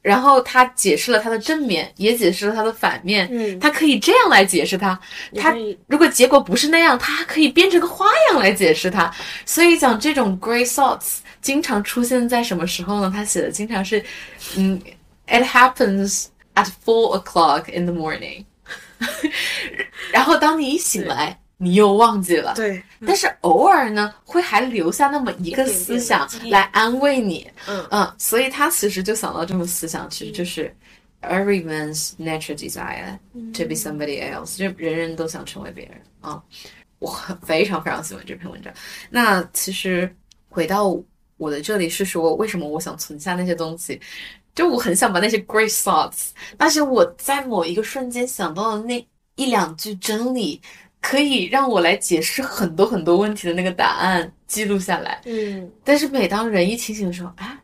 [0.02, 3.28] 然后他解释了它的正面，也解释了它的反面。
[3.30, 4.98] 嗯，他可以这样来解释它，
[5.36, 9.14] 他也可以如果结果不是那样，他还可以变成个花样来解释它。
[9.44, 13.12] 所以讲这种 great thoughts 经常出现在什么时候呢？
[13.14, 14.02] 他写的经常是，
[14.56, 14.80] 嗯，
[15.26, 18.46] it happens at four o'clock in the morning，
[20.10, 22.53] 然后当你一醒来， 你又忘记了。
[22.55, 30.75] 对，但是偶尔呢，会还留下那么一个思想来安慰你，嗯嗯，所以他其实就想到这种思想，其实就是
[31.21, 33.17] everyone's natural desire
[33.53, 36.41] to be somebody else，就人人都想成为别人啊。
[36.99, 38.73] 我很非常非常喜欢这篇文章。
[39.09, 40.13] 那其实
[40.49, 40.97] 回到
[41.37, 43.99] 我的这里是说，为什么我想存下那些东西？
[44.55, 50.61] 就我很想把那些 great thoughts，那些我在某一个瞬间想到的那一两句真理，
[51.07, 55.21] 可以让我来解释很多很多问题的那个答案记录下来。
[55.25, 57.55] 嗯，但是每当人一清醒的时候，哎，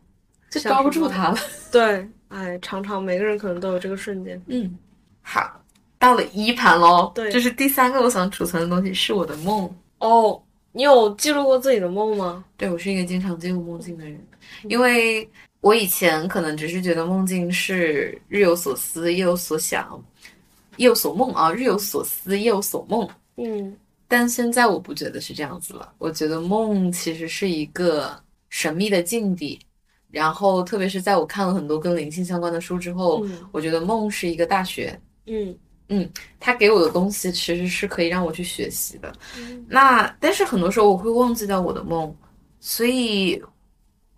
[0.52, 1.38] 就想抓不住他了。
[1.72, 4.40] 对，哎，常常每个人可能都有这个瞬间。
[4.46, 4.78] 嗯，
[5.24, 5.60] 好，
[5.98, 7.12] 到了一盘喽。
[7.16, 9.68] 对这是第三个我想储存的东西，是我的梦。
[9.98, 10.40] 哦，
[10.72, 12.46] 你有记录过自己的梦吗？
[12.58, 14.24] 对我是一个经常记录梦境的人，
[14.66, 15.28] 因为
[15.62, 20.00] 我以前可能只是觉得梦境是日有所思，夜有所想，
[20.78, 23.10] 夜有所梦啊，日有所思，夜有所梦。
[23.44, 23.76] 嗯
[24.08, 29.60] 但现在我不觉得是这样子了，我觉得梦其实是一个神秘的境地。
[30.10, 39.14] 然后，特别是在我看了很多跟灵性相关的书之后，嗯我觉得梦是一个大学，嗯嗯它给我的东西其实是可以让我去学习的。
[39.38, 42.14] 嗯那但是很多时候我会忘记掉我的梦，
[42.60, 43.42] 所以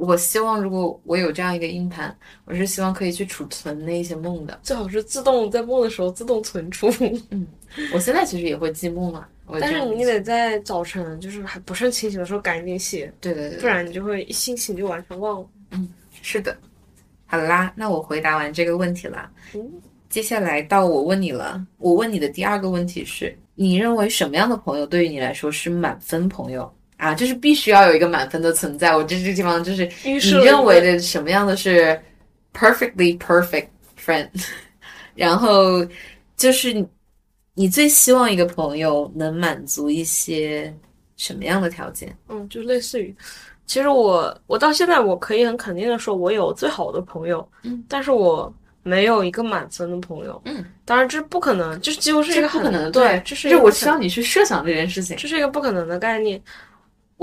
[0.06, 4.60] 我希望如果我有这样一个硬盘，我是希望可以去储存那一些梦的。
[4.62, 6.92] 最好是自动在梦的时候自动存储。
[7.30, 7.48] 嗯
[7.94, 9.28] 我现在其实也会记梦嘛，
[9.60, 15.48] 但是你得在早晨，就是还不甚清醒的时候赶紧写，对对对，不然你就会一清醒就完全忘了。
[15.72, 15.90] 嗯
[16.22, 16.56] 是的。
[17.26, 19.32] 好啦，那我回答完这个问题啦。
[19.56, 19.72] 嗯
[20.10, 26.72] 接下来到我问你了，我问你的第二个问题是：你认为什么样的朋友对于你来说是满分朋友
[27.04, 27.14] 啊？
[27.14, 28.96] 就是必须要有一个满分的存在。
[28.96, 32.00] 我这这个地方就是你认为的什么样的是
[32.54, 33.68] perfectly perfect
[34.04, 34.30] friend，
[35.16, 35.86] 然后
[36.38, 36.88] 就是你
[37.54, 40.74] 你最希望一个朋友能满足一些
[41.18, 42.16] 什么样的条件？
[42.30, 43.16] 嗯，就类似于，
[43.66, 55.16] 其实我我到现在我可以很肯定的说，我有最好的朋友，嗯，但是我没有一个满分的朋友，嗯，当然这不可能，这几乎是一个不可能的，对，这是一就我个不可需要你去设想这件事情。
[55.16, 56.42] 这是一个不可能的概念。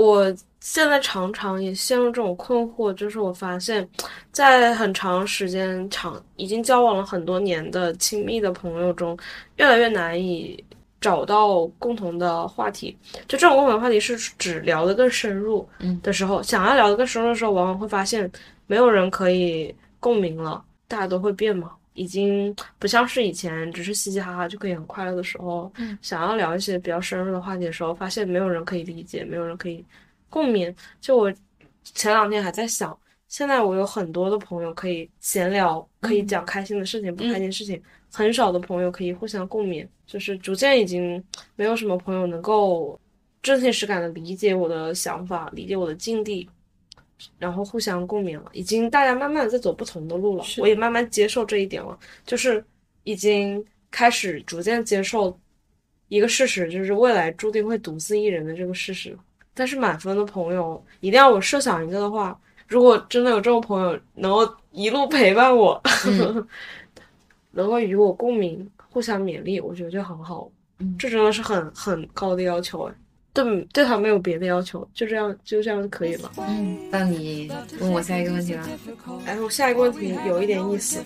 [0.01, 3.87] 我现在常常也陷入这种困惑，就是我发现，
[4.33, 9.15] 在很长时间长已经交往了很多年的亲密的朋友中，
[9.57, 10.63] 越来越难以
[11.03, 12.97] 找到共同的话题。
[13.29, 18.31] 就这种共同的话题是指聊得更深入嗯的时候，想要聊得更深入的时候，往往会发现
[18.67, 21.73] 没有人可以共鸣了，大家都会变嘛。
[22.01, 29.85] 已经不像是以前只是嘻嘻哈哈就可以很快乐的时候，嗯想要聊一些比较深入的话题的时候，发现没有人可以理解，没有人可以
[30.31, 30.75] 共鸣。
[30.99, 31.31] 就我
[31.85, 41.23] 前两天还在想，现在我有很多的朋友可以闲聊，可以讲开心的事情、不开心的事情，很少的朋友可以互相共鸣，就是逐渐已经
[41.55, 42.99] 没有什么朋友能够
[43.43, 46.49] 真情实感的理解我的想法，理解我的境地。
[47.39, 52.65] 然后互相共鸣了，已经大家慢慢的在走不同的路了，我也慢慢接受这一点了，就是
[53.05, 55.39] 已经开始逐渐接受
[56.09, 59.17] 一个事实，就是未来注定会独自一人的这个事实。
[59.53, 66.49] 但是满分的朋友，一定要我设想一个的话，如果真的有这种朋友能够一路陪伴我，嗯
[67.53, 70.51] 能够与我共鸣，互相勉励，我觉得就很好。
[70.79, 72.95] 嗯这真的是很很高的要求哎，
[73.33, 76.31] 对对他没有别的要求，就这样就这样就可以了。
[76.39, 78.69] 嗯，那你问我下一个问题了。
[79.25, 81.03] 哎，我下一个问题有一点意思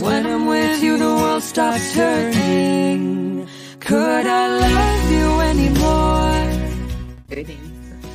[0.00, 3.46] ，When I'm with you, the world stops hurting.
[3.80, 6.50] Could I love you anymore?
[7.28, 7.70] 有一点意思。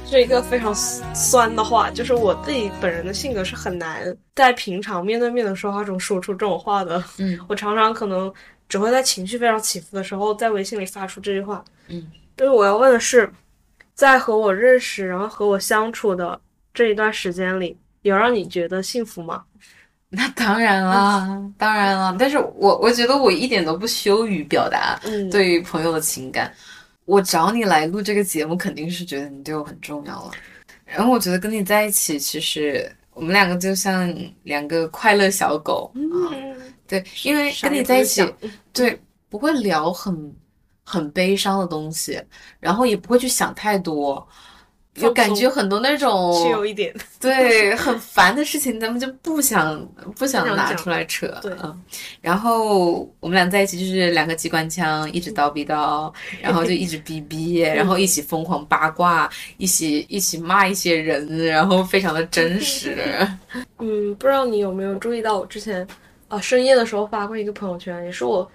[0.08, 7.04] 是一个非常酸的话，就是我自己本人的性格是很难在平常面对面的说话中说出这种话的。
[7.17, 8.32] 嗯我常常可能
[8.69, 11.65] 只会在情绪非常起伏的时候，在微信里发出这句话。
[11.88, 12.06] 嗯，
[12.38, 13.32] 就是我要问的是，
[13.93, 16.39] 在和我认识，然后和我相处的
[16.74, 19.43] 这一段时间里，有让你觉得幸福吗？
[20.10, 22.15] 那当然啦，当然了。
[22.17, 26.54] 但是我我觉得我一点都不羞于表达嗯，对于朋友的情感。
[27.06, 30.32] 我找你来录这个节目，肯定是觉得你对我很重要了。
[30.86, 34.12] 然后我觉得跟你在一起，其实我们两个就像
[34.43, 36.34] 两个快乐小狗啊。
[36.34, 36.56] 嗯，
[36.88, 38.26] 对，因为跟你在一起，
[38.74, 40.34] 对，不会聊很
[40.86, 42.21] 很悲伤的东西，
[42.60, 44.26] 然后也不会去想太多，
[44.93, 49.84] 就感觉很多那种是有一点，对很烦的事情，咱们就不想
[50.17, 51.28] 不想拿出来扯。
[51.41, 51.84] 对嗯，
[52.21, 62.95] 然后我们俩在一起就是两个机关枪，一直叨逼叨，然后就一直逼逼， 然后一起疯狂八卦，一起一起骂一些人，然后非常的真实。
[63.80, 65.86] 嗯，不知道你有没有注意到，我之前
[66.28, 68.50] 啊、深夜的时候发过一个朋友圈，也是我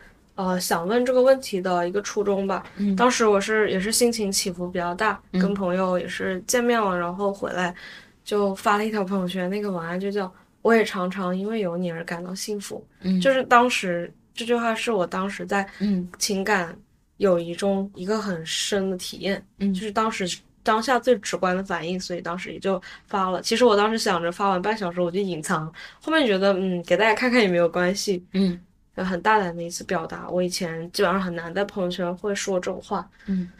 [0.48, 2.64] 呃想问这个问题的一个初衷吧。
[2.76, 7.74] 嗯当时我是也是心情起伏比较大，跟朋友也是见面了，然后回来
[8.24, 12.86] 就发了一条朋友圈，那个文案就叫“我也常常因为有你而感到幸福”。
[13.02, 16.76] 嗯就是当时这句话是我当时在嗯情感
[17.16, 23.40] 友谊中一个很深的体验，嗯就是当时当下最直观的反应，所以当时也就发了。
[23.40, 28.58] 其实我当时想着发完半小时我就隐藏，后面觉得嗯给大家看看也没有关系，嗯
[28.96, 30.28] 就很大胆的一次表达。
[30.28, 33.50] 我以前基本上很难在朋友圈会说这种话，嗯，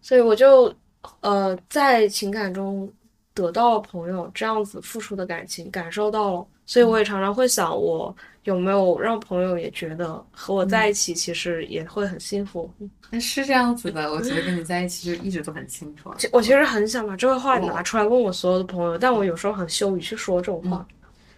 [0.00, 0.74] 所以我就
[1.20, 2.90] 呃在情感中
[3.34, 8.14] 得到了朋友这样子付出的感情，感受到了，所以我也常常会想，我
[8.44, 12.70] 有没有让朋友也觉得和我在一起其实也会很幸福。
[13.10, 16.16] 那是这样子的，我觉得跟你在一起就一直都很清楚啊。
[16.18, 20.86] 其我其实很想把这个话拿出来问我所有的朋友，但我有时候很羞于去说这种话。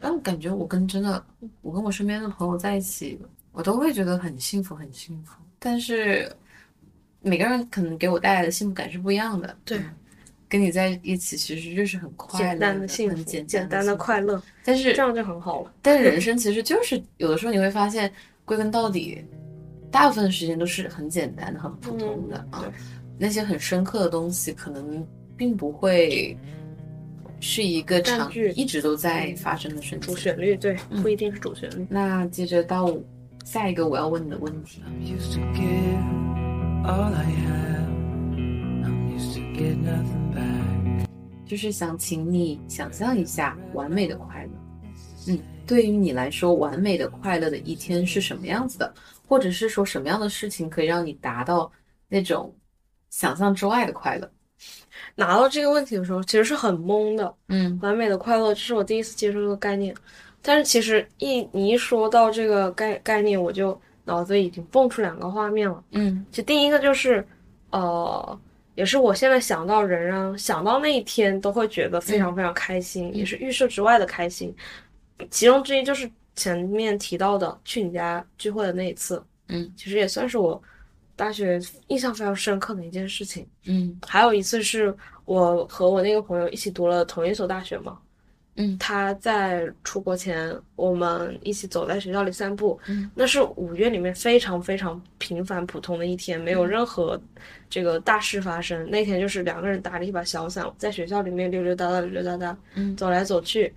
[0.00, 1.24] 但我感觉我跟真的，
[1.62, 3.18] 我跟我身边的朋友在一起，
[3.54, 5.40] 我都会觉得很幸福，很幸福。
[5.58, 6.30] 但是
[7.22, 9.56] 每个人可能给我带来的幸福感是不一样的。
[9.64, 9.90] 对嗯
[10.46, 15.74] 跟你在一起其实就是很快乐简单的幸福，很简简单的快乐，但是这样就很好了。
[15.82, 18.12] 但是人 生其实就是有的时候你会发现，
[18.44, 19.24] 归根到底，
[19.90, 22.70] 大部分的时间都是很简单的、很普通的、啊。
[23.18, 25.04] 那些很深刻的东西，可能
[25.36, 26.36] 并不会
[27.40, 30.14] 是一个长一直都在发生的事主。
[30.14, 31.84] 旋律对，不一定是主旋律。
[31.90, 32.96] 那接着到
[33.44, 36.00] 下一个我要问你的问题，I'm used to give
[36.82, 37.84] all I have.
[38.82, 41.06] I'm used to get nothing back.
[41.46, 44.50] 就是想请你想象一下完美的快乐。
[45.28, 48.92] 嗯，对于你来说，完美的快乐的一天是什么样子的？
[49.28, 51.70] 或者是说什么样的事情可以让你达到
[52.08, 52.54] 那种
[53.10, 54.30] 想象之外的快乐？
[55.14, 57.34] 拿到这个问题的时候，其实是很懵的。
[57.48, 59.94] 嗯完美的快乐，这是我第一次接触这个概念。
[60.46, 65.82] 但是其实一你一说到这个概概念，我就脑子里已经蹦出两个画面了。
[65.92, 67.26] 嗯就第一个就是，
[67.70, 68.38] 呃，
[68.74, 74.54] 也是我现在想到人啊，想到那一天都会觉得非常非常开心，也是预设之外的开心。
[75.30, 80.60] 其中之一就是前面提到的去你家聚会的那一次，嗯，其实也算是我
[81.16, 83.46] 大学印象非常深刻的一件事情。
[83.64, 87.96] 嗯还有一次是我和我那个朋友一起读了同一所大学嘛，
[88.56, 88.76] 嗯。
[88.78, 93.10] 他在出国前，我们一起走在学校里散步，嗯。
[93.14, 97.20] 那是五月里面非常非常平凡普通的一天，没有任何
[97.68, 98.88] 这个大事发生。
[98.90, 102.96] 那天就是两个人打着一把小伞，在学校里面溜溜达达溜溜达达，嗯。
[102.96, 103.72] 走来走去。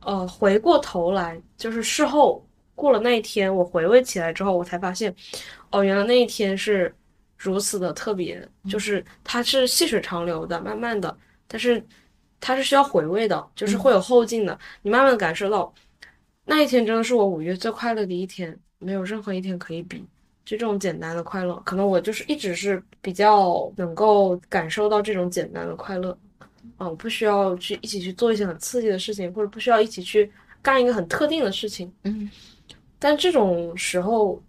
[0.00, 2.42] 呃，回过头来，就是事后
[2.76, 5.12] 过了那一天，我回味起来之后，我才发现，
[5.70, 6.94] 哦，原来那一天是
[7.36, 11.14] 如此的特别，就是它是细水长流的，慢慢的，
[11.48, 11.84] 但是
[12.40, 14.58] 它是需要回味的，就是会有后劲的。
[14.82, 15.72] 你慢慢的感受到，
[16.44, 20.04] 那一天真的是我五月最快乐的一天，没有任何一天可以比。
[20.44, 26.16] 就这种简单的快乐，可能我就是一直是比较能够感受到这种简单的快乐。
[26.78, 30.30] 啊，我不需要去一起去做一些很刺激的事情，或者不需要一起去
[30.62, 31.92] 干一个很特定的事情。
[32.04, 32.30] 嗯
[32.98, 34.42] 但这种时候，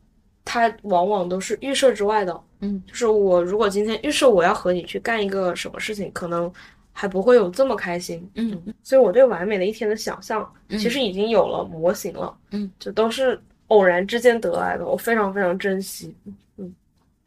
[0.45, 2.41] 它往往都是预设之外的。
[2.61, 6.51] 嗯，就是我如果今天预设我要和你去干一个什么事情，可能
[6.99, 8.29] 还不会有这么开心。
[8.35, 12.37] 嗯所以我对完美的一天的想象，嗯其实已经有了模型了。
[12.51, 16.13] 嗯，就都是偶然之间得来的，我非常非常珍惜。
[16.57, 16.75] 嗯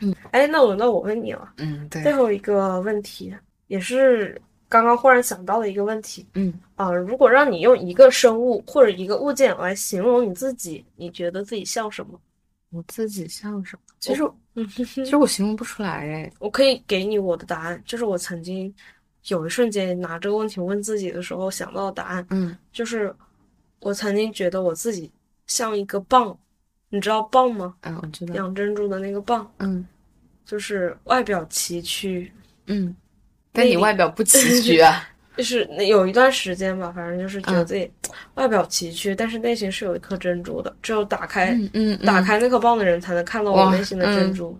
[0.00, 3.34] 嗯，哎，那轮到我问你了，嗯，对最，后一个问题，
[3.68, 6.26] 也是刚刚忽然想到的一个问题。
[6.34, 12.20] 嗯啊、如果让你用一个生物或者一个物件来形容你自己，你觉得自己像什么？
[12.72, 13.82] 我自己像什么？
[14.00, 14.22] 其实
[14.54, 16.30] 嗯，其实我形容不出来哎。
[16.38, 18.74] 我可以给你我的答案，就是我曾经
[19.28, 23.14] 有一瞬间拿这个问题问自己的时候想到的答案，嗯就是
[23.80, 25.10] 我曾经觉得我自己
[25.46, 26.36] 像一个蚌，
[26.88, 27.74] 你知道蚌吗？
[27.82, 28.34] 啊，我知道。
[28.34, 29.86] 养珍珠的那个蚌，嗯
[30.44, 32.28] 就是外表崎岖，
[32.66, 32.94] 嗯，
[33.52, 35.08] 但你外表不崎岖啊。
[35.34, 37.90] 就是那有一段时间吧，反正就是觉得嗯自己
[38.34, 40.76] 外表崎岖，但是内心是有一颗珍珠的。
[40.82, 44.54] 只有打开、嗯嗯，打开那颗蚌的人，才能看到我内心的珍珠。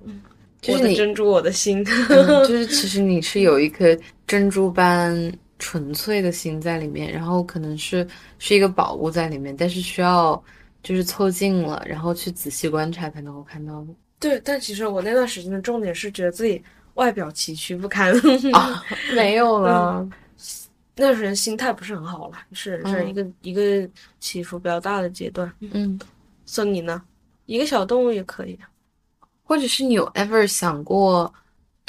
[0.63, 1.85] 就是你我的珍珠，我的心。
[2.09, 3.85] 嗯就是其实你是有一颗
[4.33, 8.09] 珍珠般纯粹的心在里面，然后可能是
[8.39, 10.43] 是一个宝物在里面，但是需要
[10.83, 13.89] 就是凑近了，然后去仔细观察才能够看到的。
[14.19, 16.63] 对，但其实我那段时间的重点是觉得自己
[16.95, 18.11] 外表崎岖不堪，
[18.55, 18.83] 啊，
[19.15, 20.09] 没有了。
[20.97, 23.87] 那段时间心态不是很好了，是是嗯一个、一个
[24.19, 25.53] 起伏比较大的阶段。
[25.61, 26.01] 嗯，
[26.47, 27.03] 所以你呢？
[27.45, 28.59] 一个小动物也可以。
[29.45, 31.31] 或者是你有 ever 想过，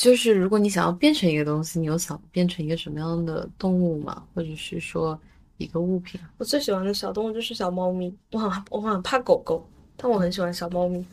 [0.04, 4.22] 就是如果你想要变成一个东西，你有想变成一个什么样的动物吗？
[4.36, 5.18] 或者是说
[5.56, 6.20] 一个物品？
[6.38, 11.06] 我最喜欢的小动物就是小猫咪，我很我很怕狗狗，但我很喜欢小猫咪。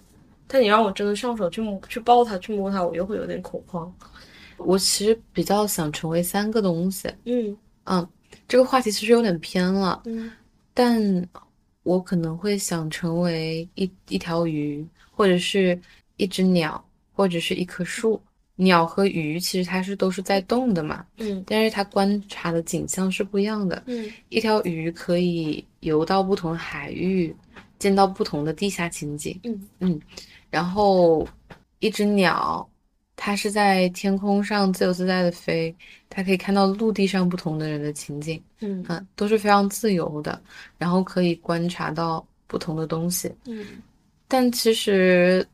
[0.49, 3.95] 但你让我真的上手去摸、去抱它、去摸它，我又会有点恐慌。
[4.57, 7.09] 我其实比较想成为三个东西。
[7.27, 8.09] 嗯嗯，
[8.49, 10.33] 这个话题其实有点偏了，嗯
[10.75, 11.29] 但
[11.85, 15.81] 我可能会想成为一一条鱼，或者是
[16.17, 16.85] 一只鸟，
[17.15, 18.21] 或者是一棵树。
[18.61, 23.83] 鸟和鱼其实它是都是在动的嘛，嗯但是它观察的景象是不一样的。
[23.87, 27.35] 嗯一条鱼可以游到不同海域，
[27.79, 29.41] 见到不同的地下情景。
[29.81, 29.99] 嗯
[30.51, 31.27] 然后
[31.79, 32.69] 一只鸟，
[33.17, 35.75] 它是在天空上自由自在的飞，
[36.11, 40.39] 它可以看到陆地上不同的人的情景，嗯嗯，都是非常自由的，
[40.77, 43.33] 然后可以观察到不同的东西。
[43.47, 43.65] 嗯
[44.29, 45.47] 但其实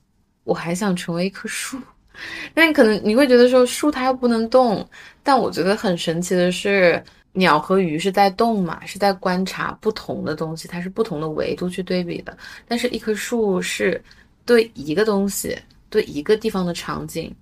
[0.45, 1.79] 我还想成为一棵树，
[2.55, 4.89] 但可能你会觉得说树它又不能动，
[5.23, 7.03] 但我觉得很神奇的是，
[7.33, 12.37] 鸟和鱼是在动嘛，是在观察不同的东西，它是不同的维度去对比的。
[12.67, 14.03] 但是一棵树是
[14.45, 15.57] 对一个东西，
[15.91, 17.35] 对一个地方的场景，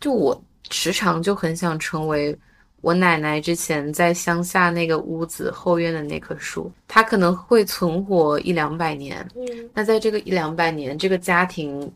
[0.00, 2.36] 就我时常就很想成为。
[2.80, 11.90] 我奶奶之前在乡下那个屋子后院的那棵树，它可能会存活一两百年，嗯，那在这个一两百年，这个家庭，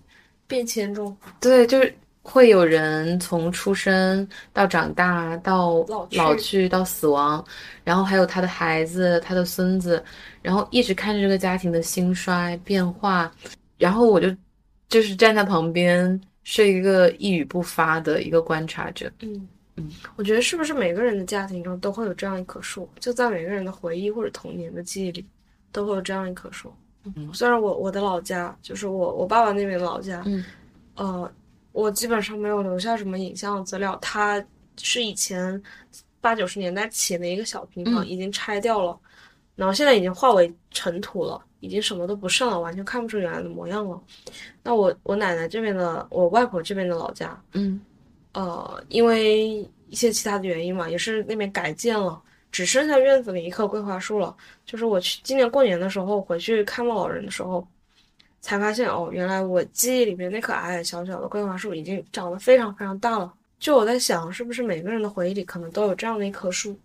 [0.47, 7.45] 变迁中对，就是会有人从出生到长大到老去到死亡，
[7.85, 10.03] 然后还有他的孩子、他的孙子，
[10.43, 13.33] 然后一直看着这个家庭的兴衰变化，
[13.79, 14.35] 然后我就
[14.89, 19.11] 就是站在旁边，是一个一语不发的一个观察者。
[19.21, 22.89] 嗯嗯，我觉得是不是每个人的家庭中都会有这样一棵树？
[22.99, 25.25] 就在每个人的回忆或者童年的记忆里，
[25.73, 26.73] 都会有这样一棵树。
[27.05, 30.45] 嗯虽然我我的老家就是我我爸爸那边的老家，嗯
[30.97, 31.33] 呃，
[31.79, 33.97] 我基本上没有留下什么影像资料。
[34.03, 34.45] 它
[34.76, 35.62] 是以前
[36.20, 38.99] 八九十年代起的一个小平房，嗯已经拆掉了，
[39.55, 44.03] 然后现在已经化为尘土了，已经什么都不剩了，完全看不出原来的模样了。
[44.64, 47.81] 那我我奶奶这边的，我外婆这边的老家，嗯
[48.33, 52.20] 呃，因为一些其他的原因嘛，也是那边改建了，
[52.51, 54.37] 只剩下院子里一棵桂花树了。
[54.66, 57.64] 就是我去今年过年的时候回去看望老人的时候，
[58.41, 63.32] 才发现哦，原来我记忆里面那棵矮矮小小的桂花树已经长得非常非常大了。
[63.59, 66.78] 就我在想，是不是每个人的回忆里可能都有这样的一棵树，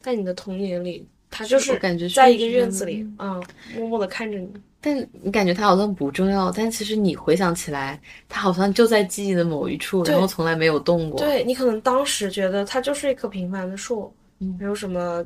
[0.00, 3.42] 在你的童年里，它就是我感觉是在一个院子里，嗯，
[3.76, 4.48] 默默的看着你。
[4.80, 11.18] 但你感觉它好像不重要，但其实你回想起来，它好像就在记忆的某一处，然后从来没有动过。
[11.18, 15.24] 对你可能当时觉得它就是一棵平凡的树，嗯没有什么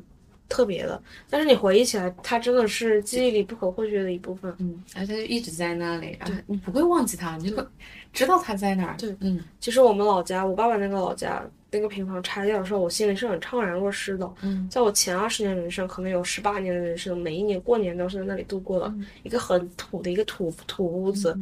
[0.49, 4.55] 特别的，但是你回忆起来，它真的是记忆里不可或缺的一部分。
[4.59, 7.65] 嗯，而且就一直在那里，啊，你不会忘记它，你就会
[8.13, 8.97] 知道它在哪儿。
[8.97, 14.31] 对嗯其实我们老家，我爸爸那个老家那个平房拆掉的时候，我心里是很怅然若失的。
[14.43, 21.39] 嗯在我前二十年人生，可能有十八年的人生，每一年过年都是在那里度过的，嗯一个很土的一个土土屋子。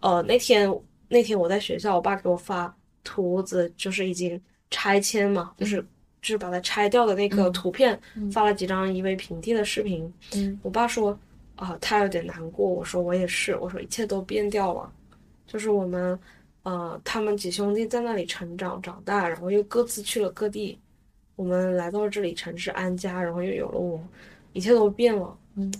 [0.00, 0.72] 呃，那天
[1.08, 4.40] 那天我在学校，我爸给我发土屋子，就是已经
[4.70, 5.84] 拆迁嘛，就是
[6.26, 8.28] 就是把它拆掉的那个嗯图片，嗯。
[8.32, 10.12] 发了几张夷为平地的视频。
[10.34, 10.58] 嗯。
[10.64, 11.16] 我爸说
[11.54, 12.68] 啊，他有点难过。
[12.68, 14.92] 我说我也是，我说一切都变掉了，
[15.46, 16.18] 就是我们
[16.64, 20.76] 呃，他们几兄弟在那里成长长大，然后又各自去了各地，
[21.36, 24.02] 我们来到了这里城市安家，然后又有了我，
[24.52, 25.38] 一切都变了。
[25.54, 25.72] 嗯，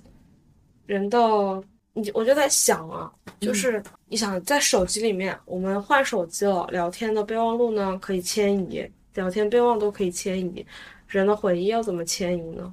[0.87, 1.61] 人到
[1.93, 3.33] 你我就在想啊，嗯。
[3.41, 10.65] 就是你想在手机里面，我们换手机了，聊天的备忘录呢可以迁移，聊天备忘都可以迁移，
[11.09, 12.73] 人的回忆要怎么迁移呢？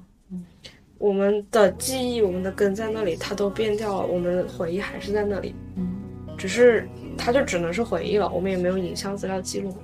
[0.98, 5.96] 我们的记忆，我们的根在那里，它都变掉了，我们的回忆还是在那里，嗯
[6.38, 9.76] 只是它就只能是回忆了，我们也没有影像资料记录，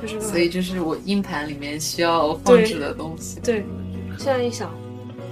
[0.00, 3.38] 就是所以这是我硬盘里面需要放置的东西。
[3.40, 3.64] 对，
[4.18, 4.74] 现在一想，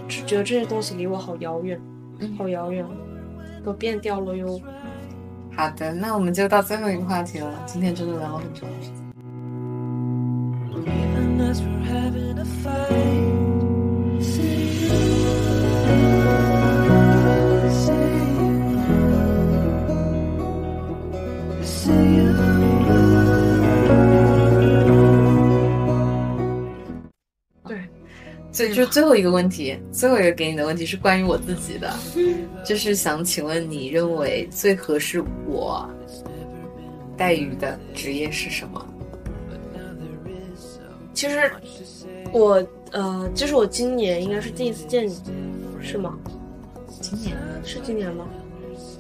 [0.09, 1.81] 只觉得这些东西离我好遥远，
[2.21, 2.87] 嗯好遥远，
[3.65, 4.61] 都变掉了哟。
[5.57, 7.65] 好的，那我们就到最后一个话题了。
[7.67, 9.08] 今天真的聊了很长时间。
[27.67, 27.79] 对，
[28.51, 31.95] 最就最后一个问题，最后一个给你的问题是关于我自己的，
[32.65, 35.89] 就是想请问你认为最合适我
[37.17, 38.88] 待遇的职业是什么？
[41.19, 41.51] 其实
[42.33, 45.21] 我呃，就是我今年应该是第一次见你，
[45.83, 46.17] 是吗？
[47.01, 48.25] 今年是今年吗？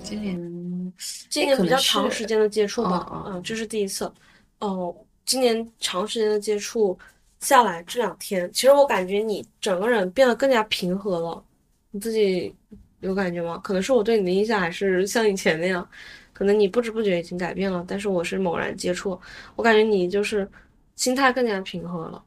[0.02, 0.92] 今年
[1.30, 4.12] 今年比较长时间的接触吧，嗯，这是第一次。
[4.58, 4.92] 哦，
[5.24, 6.98] 今年长时间的接触
[7.38, 11.44] 下来，这两天，其实我感觉你整个人变得更加平和了。
[11.92, 12.52] 你自己
[12.98, 13.60] 有感觉吗？
[13.62, 15.88] 可能是我对你的印象还是像以前那样，
[16.32, 19.16] 可能你不知不觉已经改变了，但是我是猛然接触，
[19.54, 20.50] 我感觉你就是
[20.99, 22.22] 心态更加平和了。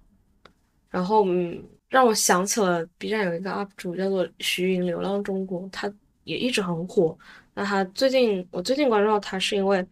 [0.90, 5.92] 然后，嗯，让我想起了 B 站有一个 UP 主叫做徐云流浪中国，他
[6.24, 7.18] 也一直很火。
[7.54, 9.86] 那他最近，我最近关注到他是因为，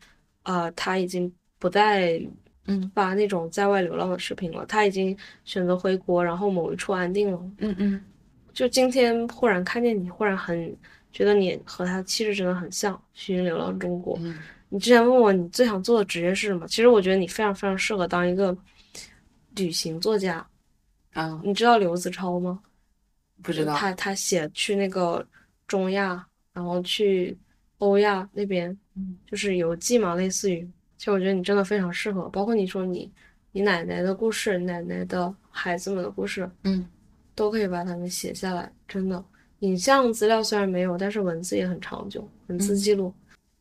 [0.43, 2.21] 呃，他已经不再
[2.67, 7.39] 嗯发那种在外流浪的视频了，他已经选择回国，然后某一处安定了。
[7.57, 8.01] 嗯嗯
[8.53, 10.75] 就今天忽然看见你，忽然很
[11.11, 14.17] 觉得你和他气质真的很像，徐云流浪中国。
[14.21, 14.37] 嗯
[14.69, 18.55] 你之前问我你最想做的职业是什么，其实我觉得你非常非常适合当一个
[19.55, 20.45] 旅行作家。
[21.13, 22.61] 啊，你知道刘子超吗？
[23.41, 25.25] 不知道他他写去那个
[25.67, 27.35] 中亚，然后去
[27.79, 30.59] 欧亚那边，嗯，就是游记嘛，类似于。
[30.97, 33.11] 其实我觉得你真的非常适合，包括你说你
[33.53, 36.85] 你奶奶的故事，奶奶的孩子们的故事，嗯，
[37.33, 38.71] 都可以把它们写下来。
[38.87, 39.23] 真的，
[39.59, 43.13] 影像资料虽然没有，但是文字也很长久，文字嗯记录。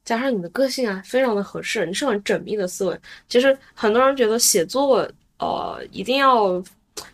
[0.09, 2.99] 加上你的个性啊，非常的合适，你是很缜密的思维。
[3.29, 5.07] 其实很多人觉得写作，
[5.39, 6.47] 呃，一定要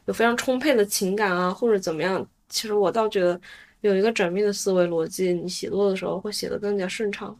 [0.05, 2.25] 有非常充沛的情感啊，或者怎么样。
[2.49, 3.41] 其实我倒觉得
[3.81, 7.37] 有一个缜密的思维逻辑，你写作的时候会写得更加顺畅，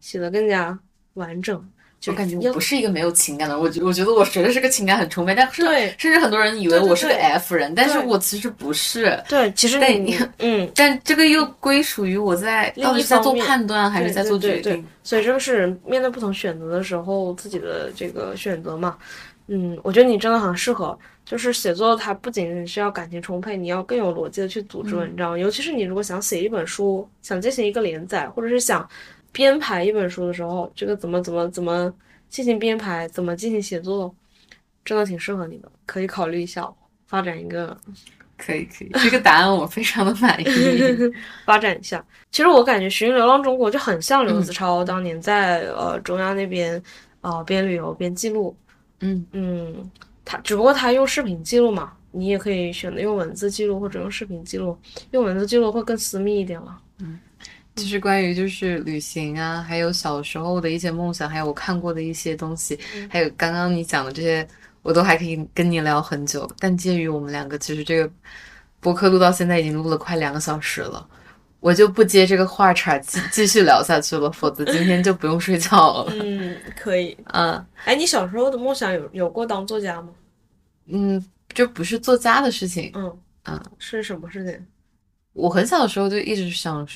[0.00, 0.76] 写得更加
[1.14, 1.64] 完整。
[1.98, 9.20] 就我感觉要我不是一个没有情感的人，我觉我觉得我绝对是个情感很充沛，但是对甚至很多人以为我是个 F 人，但是我其实不是。
[9.28, 14.86] 对，其实对你嗯， 但这个又归属于我在到底是在做判断还是在做决对对对定？
[15.02, 18.96] 所以这个是面对不同选择的时候自己的这个选择嘛。
[19.48, 25.38] 嗯，我觉得你真的很适合，就是写作它不仅仅是要感情充沛，你要更有逻辑的去组织文章。
[25.38, 28.88] 尤其是你如果想写一本书，想进行一个连载，或者是想
[29.36, 31.92] 编排一本书的时候，这个怎么怎么怎么
[32.30, 34.14] 进行编排，怎么进行写作，
[34.82, 36.66] 真的挺适合你的，可以考虑一下
[37.06, 37.76] 发展一个
[38.38, 40.46] 可以可以，这个答案我非常的满意。
[41.44, 42.02] 发展一下。
[42.30, 46.82] 其实我感觉《寻流浪中国》就很像刘嗯子超当年在、呃中央那边，
[47.20, 48.56] 呃边旅游边记录。
[49.00, 49.90] 嗯嗯，
[50.24, 54.78] 他只不过他用视频记录嘛，你也可以选择用文字记录或者用视频记录，
[55.10, 56.78] 用文字记录会更私密一点了。
[57.76, 62.78] 就是关于就是旅行啊，还有小时候的一些梦想，还有我看过的一些东西，
[63.10, 64.46] 还有刚刚你讲的这些，
[64.80, 66.50] 我都还可以跟你聊很久。
[66.58, 68.10] 但介于我们两个，其实这个
[68.80, 71.06] 博客录到现在已经录了快两个小时了，
[71.60, 76.12] 我就不接这个话茬继继续聊下去了，否则今天就不用睡觉了。
[76.14, 77.14] 嗯，可以。
[77.34, 80.08] 嗯哎，你小时候的梦想有有过当作家吗？
[80.86, 82.90] 嗯，这不是作家的事情。
[82.94, 84.66] 嗯嗯，是什么事情？
[85.36, 86.86] 我很小的时候就一直想，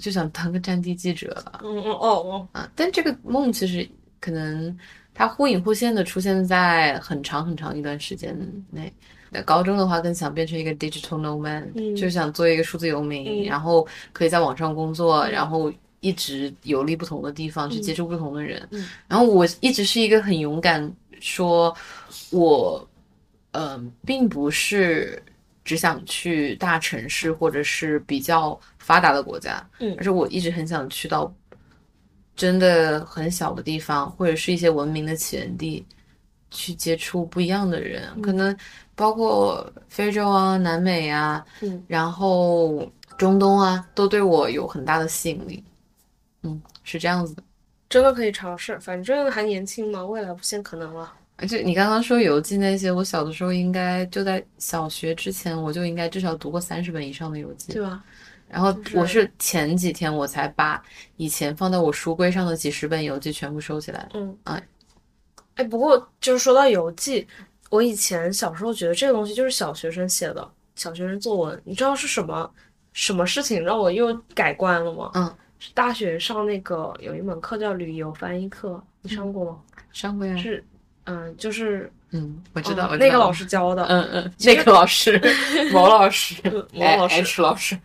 [0.00, 1.60] 就想当个战地记者了。
[1.62, 3.88] 嗯嗯哦哦，啊，但这个梦其实
[4.20, 4.76] 可能
[5.14, 8.36] 它忽隐忽现的出现在很长很长一段时间
[8.70, 8.92] 内。
[9.30, 18.66] 那高中的话，更想变成一个 digital nomad，、嗯就想做一个数字游民，嗯然后可以在网上工作，嗯然后一直游历不同的地方，去嗯接触不同的人。
[18.72, 21.76] 嗯然后我一直是一个很勇敢，说
[22.30, 22.88] 我，
[23.52, 25.22] 嗯、并不是
[25.66, 31.30] 只想去大城市或者是比较发达的国家，嗯而是我一直很想去到
[32.36, 35.84] 真的很小的地方，或者是一些文明的起源地，
[36.52, 38.56] 去接触不一样的人，可能
[38.94, 42.88] 包括非洲啊、南美啊，嗯然后
[43.18, 45.64] 中东啊，都对我有很大的吸引力。
[46.42, 47.42] 嗯，是这样子的。
[47.88, 51.02] 真的可以尝试，反正还年轻嘛，未来无限可能了。
[51.02, 57.72] 而且你刚刚说游记那些，我小的时候应该就在小学之前，我就应该至少读过三十本以上的游记。
[57.72, 58.00] 对吧？
[58.48, 60.80] 然后我是前几天我才把
[61.16, 64.08] 以前放在我书柜上的几十本游记全部收起来。
[64.14, 64.68] 嗯，哎，
[65.56, 67.26] 哎，不过就是说到游记，
[67.70, 71.60] 我以前小时候觉得这个东西就是小学生写的，小学生作文。
[71.64, 72.48] 你知道是什么
[72.92, 75.10] 什么事情让我又改观了吗？
[75.14, 79.58] 嗯，是大学上那个有一门课叫旅游翻译课，你上过吗？
[79.92, 80.36] 上过呀。
[80.36, 80.64] 是，
[81.06, 85.20] 嗯，就是嗯，我知道，那个老师教的，嗯嗯，那个老师，
[85.72, 86.34] 毛老师，
[86.72, 87.76] 毛老师老师，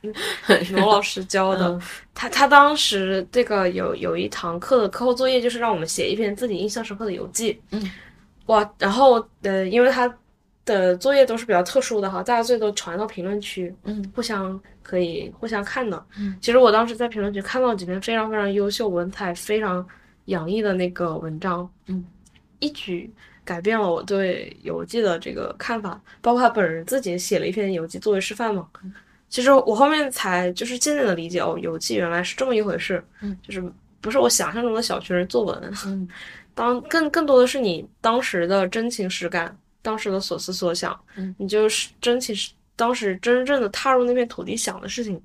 [0.73, 1.69] 毛老师教的。
[1.69, 1.81] 嗯
[2.13, 7.59] 他他当时这个有有一堂课的课后作业就是让我们写一篇自己印象深刻的游记。
[7.71, 7.89] 嗯，
[8.47, 10.13] 哇，然后呃，因为他
[10.65, 16.05] 的作业都是比较特殊的哈，大家最多传到评论区，嗯互相可以互相看的。
[16.19, 19.83] 嗯，其实我当时在评论区看到几篇非常非常优秀、文采非常
[20.25, 22.05] 洋溢的那个文章，嗯，
[22.61, 23.11] 一举
[23.43, 28.65] 改变了我对游记的这个看法，包括他本人自己写了一篇游记作为示范嘛。
[29.27, 33.63] 其实我后面才就是渐渐的理解，哦，游记原来是这么一回事，嗯，就是
[33.99, 36.07] 不是我想象中的小学生作文，嗯，
[36.53, 45.21] 当更更多的是你当时的真情实感，当时的所思所想，嗯，你就是真情实，当时真正的踏入那片土地想的事情，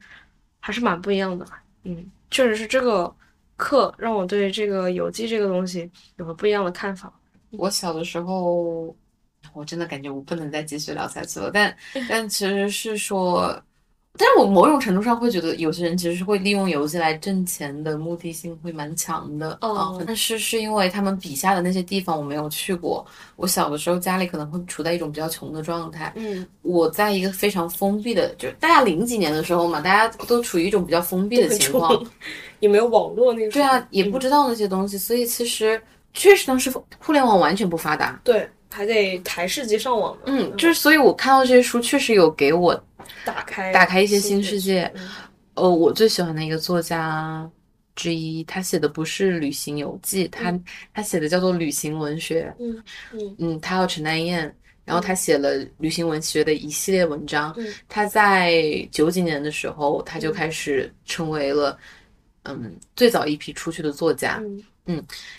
[0.61, 1.45] 还是蛮不一样的，
[1.83, 3.13] 嗯，确实是这个
[3.57, 7.13] 课让我对这个游记这个东西有了不一样的看法。
[7.53, 8.95] 我小的时候，
[9.53, 11.51] 我真的感觉我不能再继续聊下去了。
[11.53, 11.77] 但
[12.09, 13.55] 但其实是说，
[14.19, 23.05] 但是我某种程度上会觉得，有些人其实是会利用游戏来挣钱的目的性会蛮强的啊、哦但是是因为他们笔下的那些地方我没有去过，
[23.37, 26.13] 我小的时候家里可能会处在一种比较穷的状态。
[26.17, 32.03] 嗯，我在一个非常封闭的，就是大家零几年的时候嘛，大家都处于一种比较封闭的情况，
[32.61, 33.51] 也没有网络那个。
[33.53, 35.81] 对啊，也不知道那些东西，所以其实
[36.17, 38.19] 确实当时互联网完全不发达。
[38.25, 40.23] 对，还得台式机上网的。
[40.27, 42.75] 嗯，就是所以，我看到这些书，确实有给我
[43.25, 44.91] 打开打开一些新世界。
[44.97, 45.09] 嗯
[45.55, 47.49] 呃，我最喜欢的一个作家
[47.95, 50.59] 之一，他写的不是旅行游记，他
[50.93, 52.53] 他写的叫做旅行文学。
[52.59, 54.55] 嗯嗯嗯，他叫陈丹燕，
[54.85, 57.55] 然后他写了旅行文学的一系列文章。
[57.57, 61.79] 嗯他在九几年的时候，他就开始成为了
[62.43, 64.39] 嗯最早一批出去的作家。
[64.43, 64.63] 嗯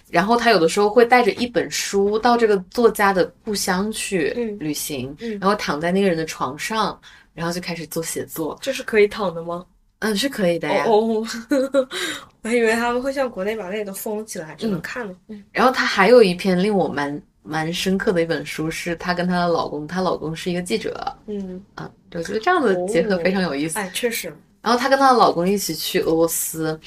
[0.09, 6.99] 然后他有的时候会带着一本书到这个作家的故乡去嗯旅行，嗯然后躺在那个人的床上，
[7.33, 8.57] 然后就开始做写作。
[8.61, 9.65] 这是可以躺的吗？
[9.99, 10.85] 嗯，是可以的呀。
[10.87, 10.97] 哦，
[12.43, 15.13] 我还以为他们会像国内把那些都封起来，只能看了。
[15.51, 23.79] 然后他还有一篇令我蛮蛮深刻的一本书，是她跟她的老公，她老公是一个记者嗯，啊，我觉得这样的结合非常有意思。
[23.79, 24.27] 哎，确实，
[24.61, 26.79] 然后她跟她的老公一起去俄罗斯，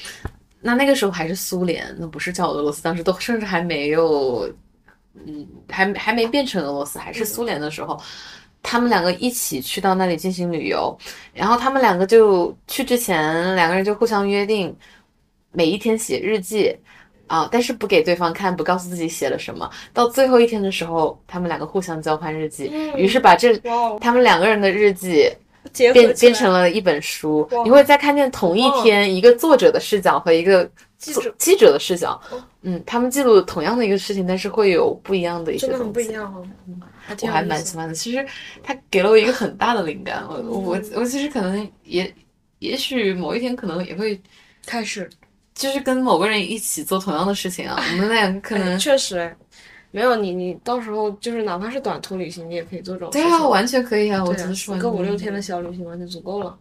[0.61, 4.47] 那那个时候还是苏联，那不是叫俄罗斯，当时都甚至还没有，
[5.25, 7.99] 嗯，还还没变成俄罗斯，还是苏联的时候，
[8.61, 10.97] 他们两个一起去到那里进行旅游，
[11.33, 14.75] 然后他们两个就去之前，两个人就互相约定，
[15.51, 16.77] 每一天写日记。
[17.27, 19.71] 啊，但是不给对方看，不告诉自己写了什么。
[19.93, 23.57] 到最后一天的时候，他们两个互相交换日记，于是把这，
[24.01, 25.31] 他们两个人的日记
[25.93, 31.33] 变变成了一本书，你会在看见同一天一个作者的视角和一个记者。
[31.37, 32.19] 记者的视角。
[32.31, 36.07] 哦，嗯，他们记录同样的一个事情，但是会有不一样的一些真的很东西。
[36.07, 36.45] 不一样哦，
[37.05, 37.93] 还我还蛮喜欢的。
[37.93, 38.25] 其实
[38.63, 42.13] 他给了我一个很大的灵感，我我嗯我其实可能也
[42.59, 44.19] 也许某一天可能也会
[44.65, 45.09] 开始，
[45.55, 49.35] 就是跟某个人一起做同样的事情啊，我们俩可能哎确实哎，
[49.91, 53.31] 没有你，你到时候就是哪怕是短途旅行，你也可以做这种对情。
[53.31, 56.57] 啊，完全可以啊，我对啊觉得一个五六天的小旅行完全足够了。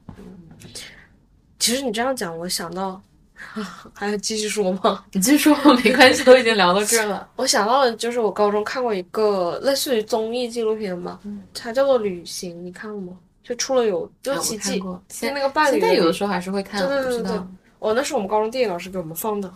[1.59, 3.01] 其实你这样讲，我想到，
[3.95, 5.05] 还要继续说吗？
[5.13, 7.29] 你继续说没关系，都已经聊到这了。
[7.37, 11.21] 我想到的就是我高中看过一个类似于综艺纪录片吧，
[11.55, 13.19] 它叫做《旅行》，你看过吗？
[13.43, 17.33] 就出了有六七季，就现那个伴侣现在有的时候还是会看，对对对
[17.79, 19.53] 哦，那是我们高中地理老师给我们放的，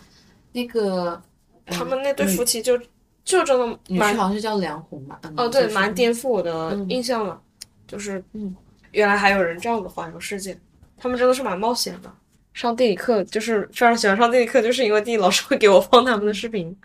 [0.53, 1.20] 那个
[1.66, 2.77] 他们那对夫妻就
[3.25, 5.18] 就真的女蛮婿好像是叫梁红吧？
[5.22, 7.41] 嗯哦，对，蛮颠覆我的嗯印象了，
[7.89, 8.55] 就是嗯，
[8.93, 10.57] 原来还有人这样子环游世界，
[10.99, 12.12] 他们真的是蛮冒险的。
[12.53, 16.77] 上地理课就是非常喜欢上地理课，就是因为地理老师会给我放他们的视频。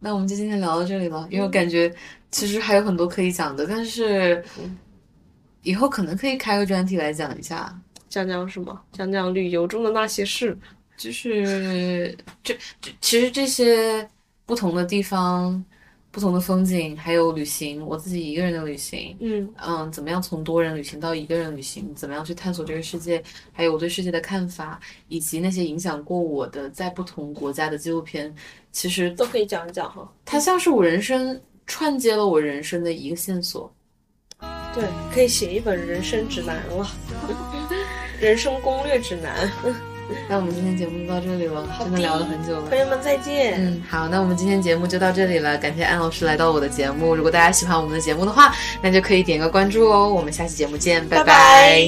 [0.00, 1.94] 那我们就今天聊到这里了，因为我感觉
[2.30, 4.42] 其实还有很多可以讲的，但是
[5.62, 7.72] 以后可能可以开个专题来讲一下，
[8.08, 8.80] 讲讲什么？
[8.92, 10.56] 讲讲旅游中的那些事。
[10.96, 12.12] 就是
[12.42, 14.04] 这这其实这些
[14.48, 15.62] 不同的地方、
[16.10, 21.94] 不同的风景，还有旅行，我自己一个人的旅行，嗯嗯，怎么样从多人旅行到一个人旅行？
[21.94, 23.22] 怎么样去探索这个世界？
[23.52, 28.34] 还有我对世界的看法，以及那些影响过我的在不同国家的纪录片，
[28.72, 30.10] 其实都可以讲一讲哈。
[30.24, 33.70] 它像是我人生串接了我人生的一个线索。
[34.74, 34.82] 对，
[35.12, 36.88] 可以写一本人生指南了，
[38.18, 39.52] 人生攻略指南。
[40.28, 42.62] 那我们今天节目就到这里了，真的聊了很久了。
[42.68, 43.54] 朋友们再见。
[43.58, 47.14] 嗯，好，那我们今天节目就到这里了，感谢安老师来到我的节目。
[47.14, 50.08] 如果大家喜欢我们的节目的话，那就可以点个关注哦。
[50.08, 51.82] 我们下期节目见，拜拜拜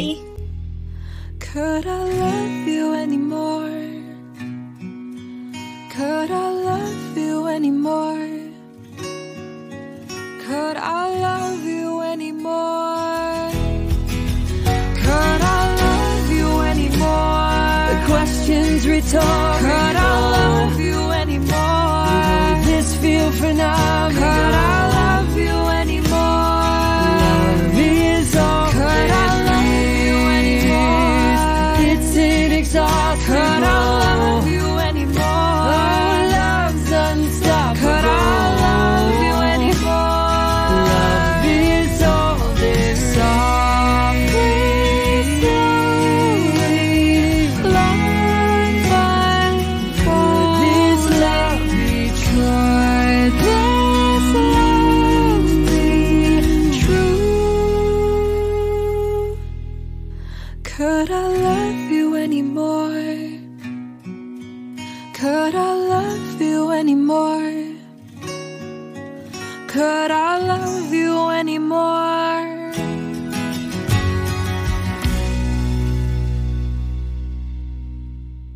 [1.41, 3.71] Could I love you anymore?
[5.97, 8.19] Could I love you anymore?
[10.47, 13.30] Could I love you anymore?
[18.81, 19.27] Question's rhetorical.
[19.27, 22.65] I love you anymore?
[22.65, 24.90] This feel phenomenal.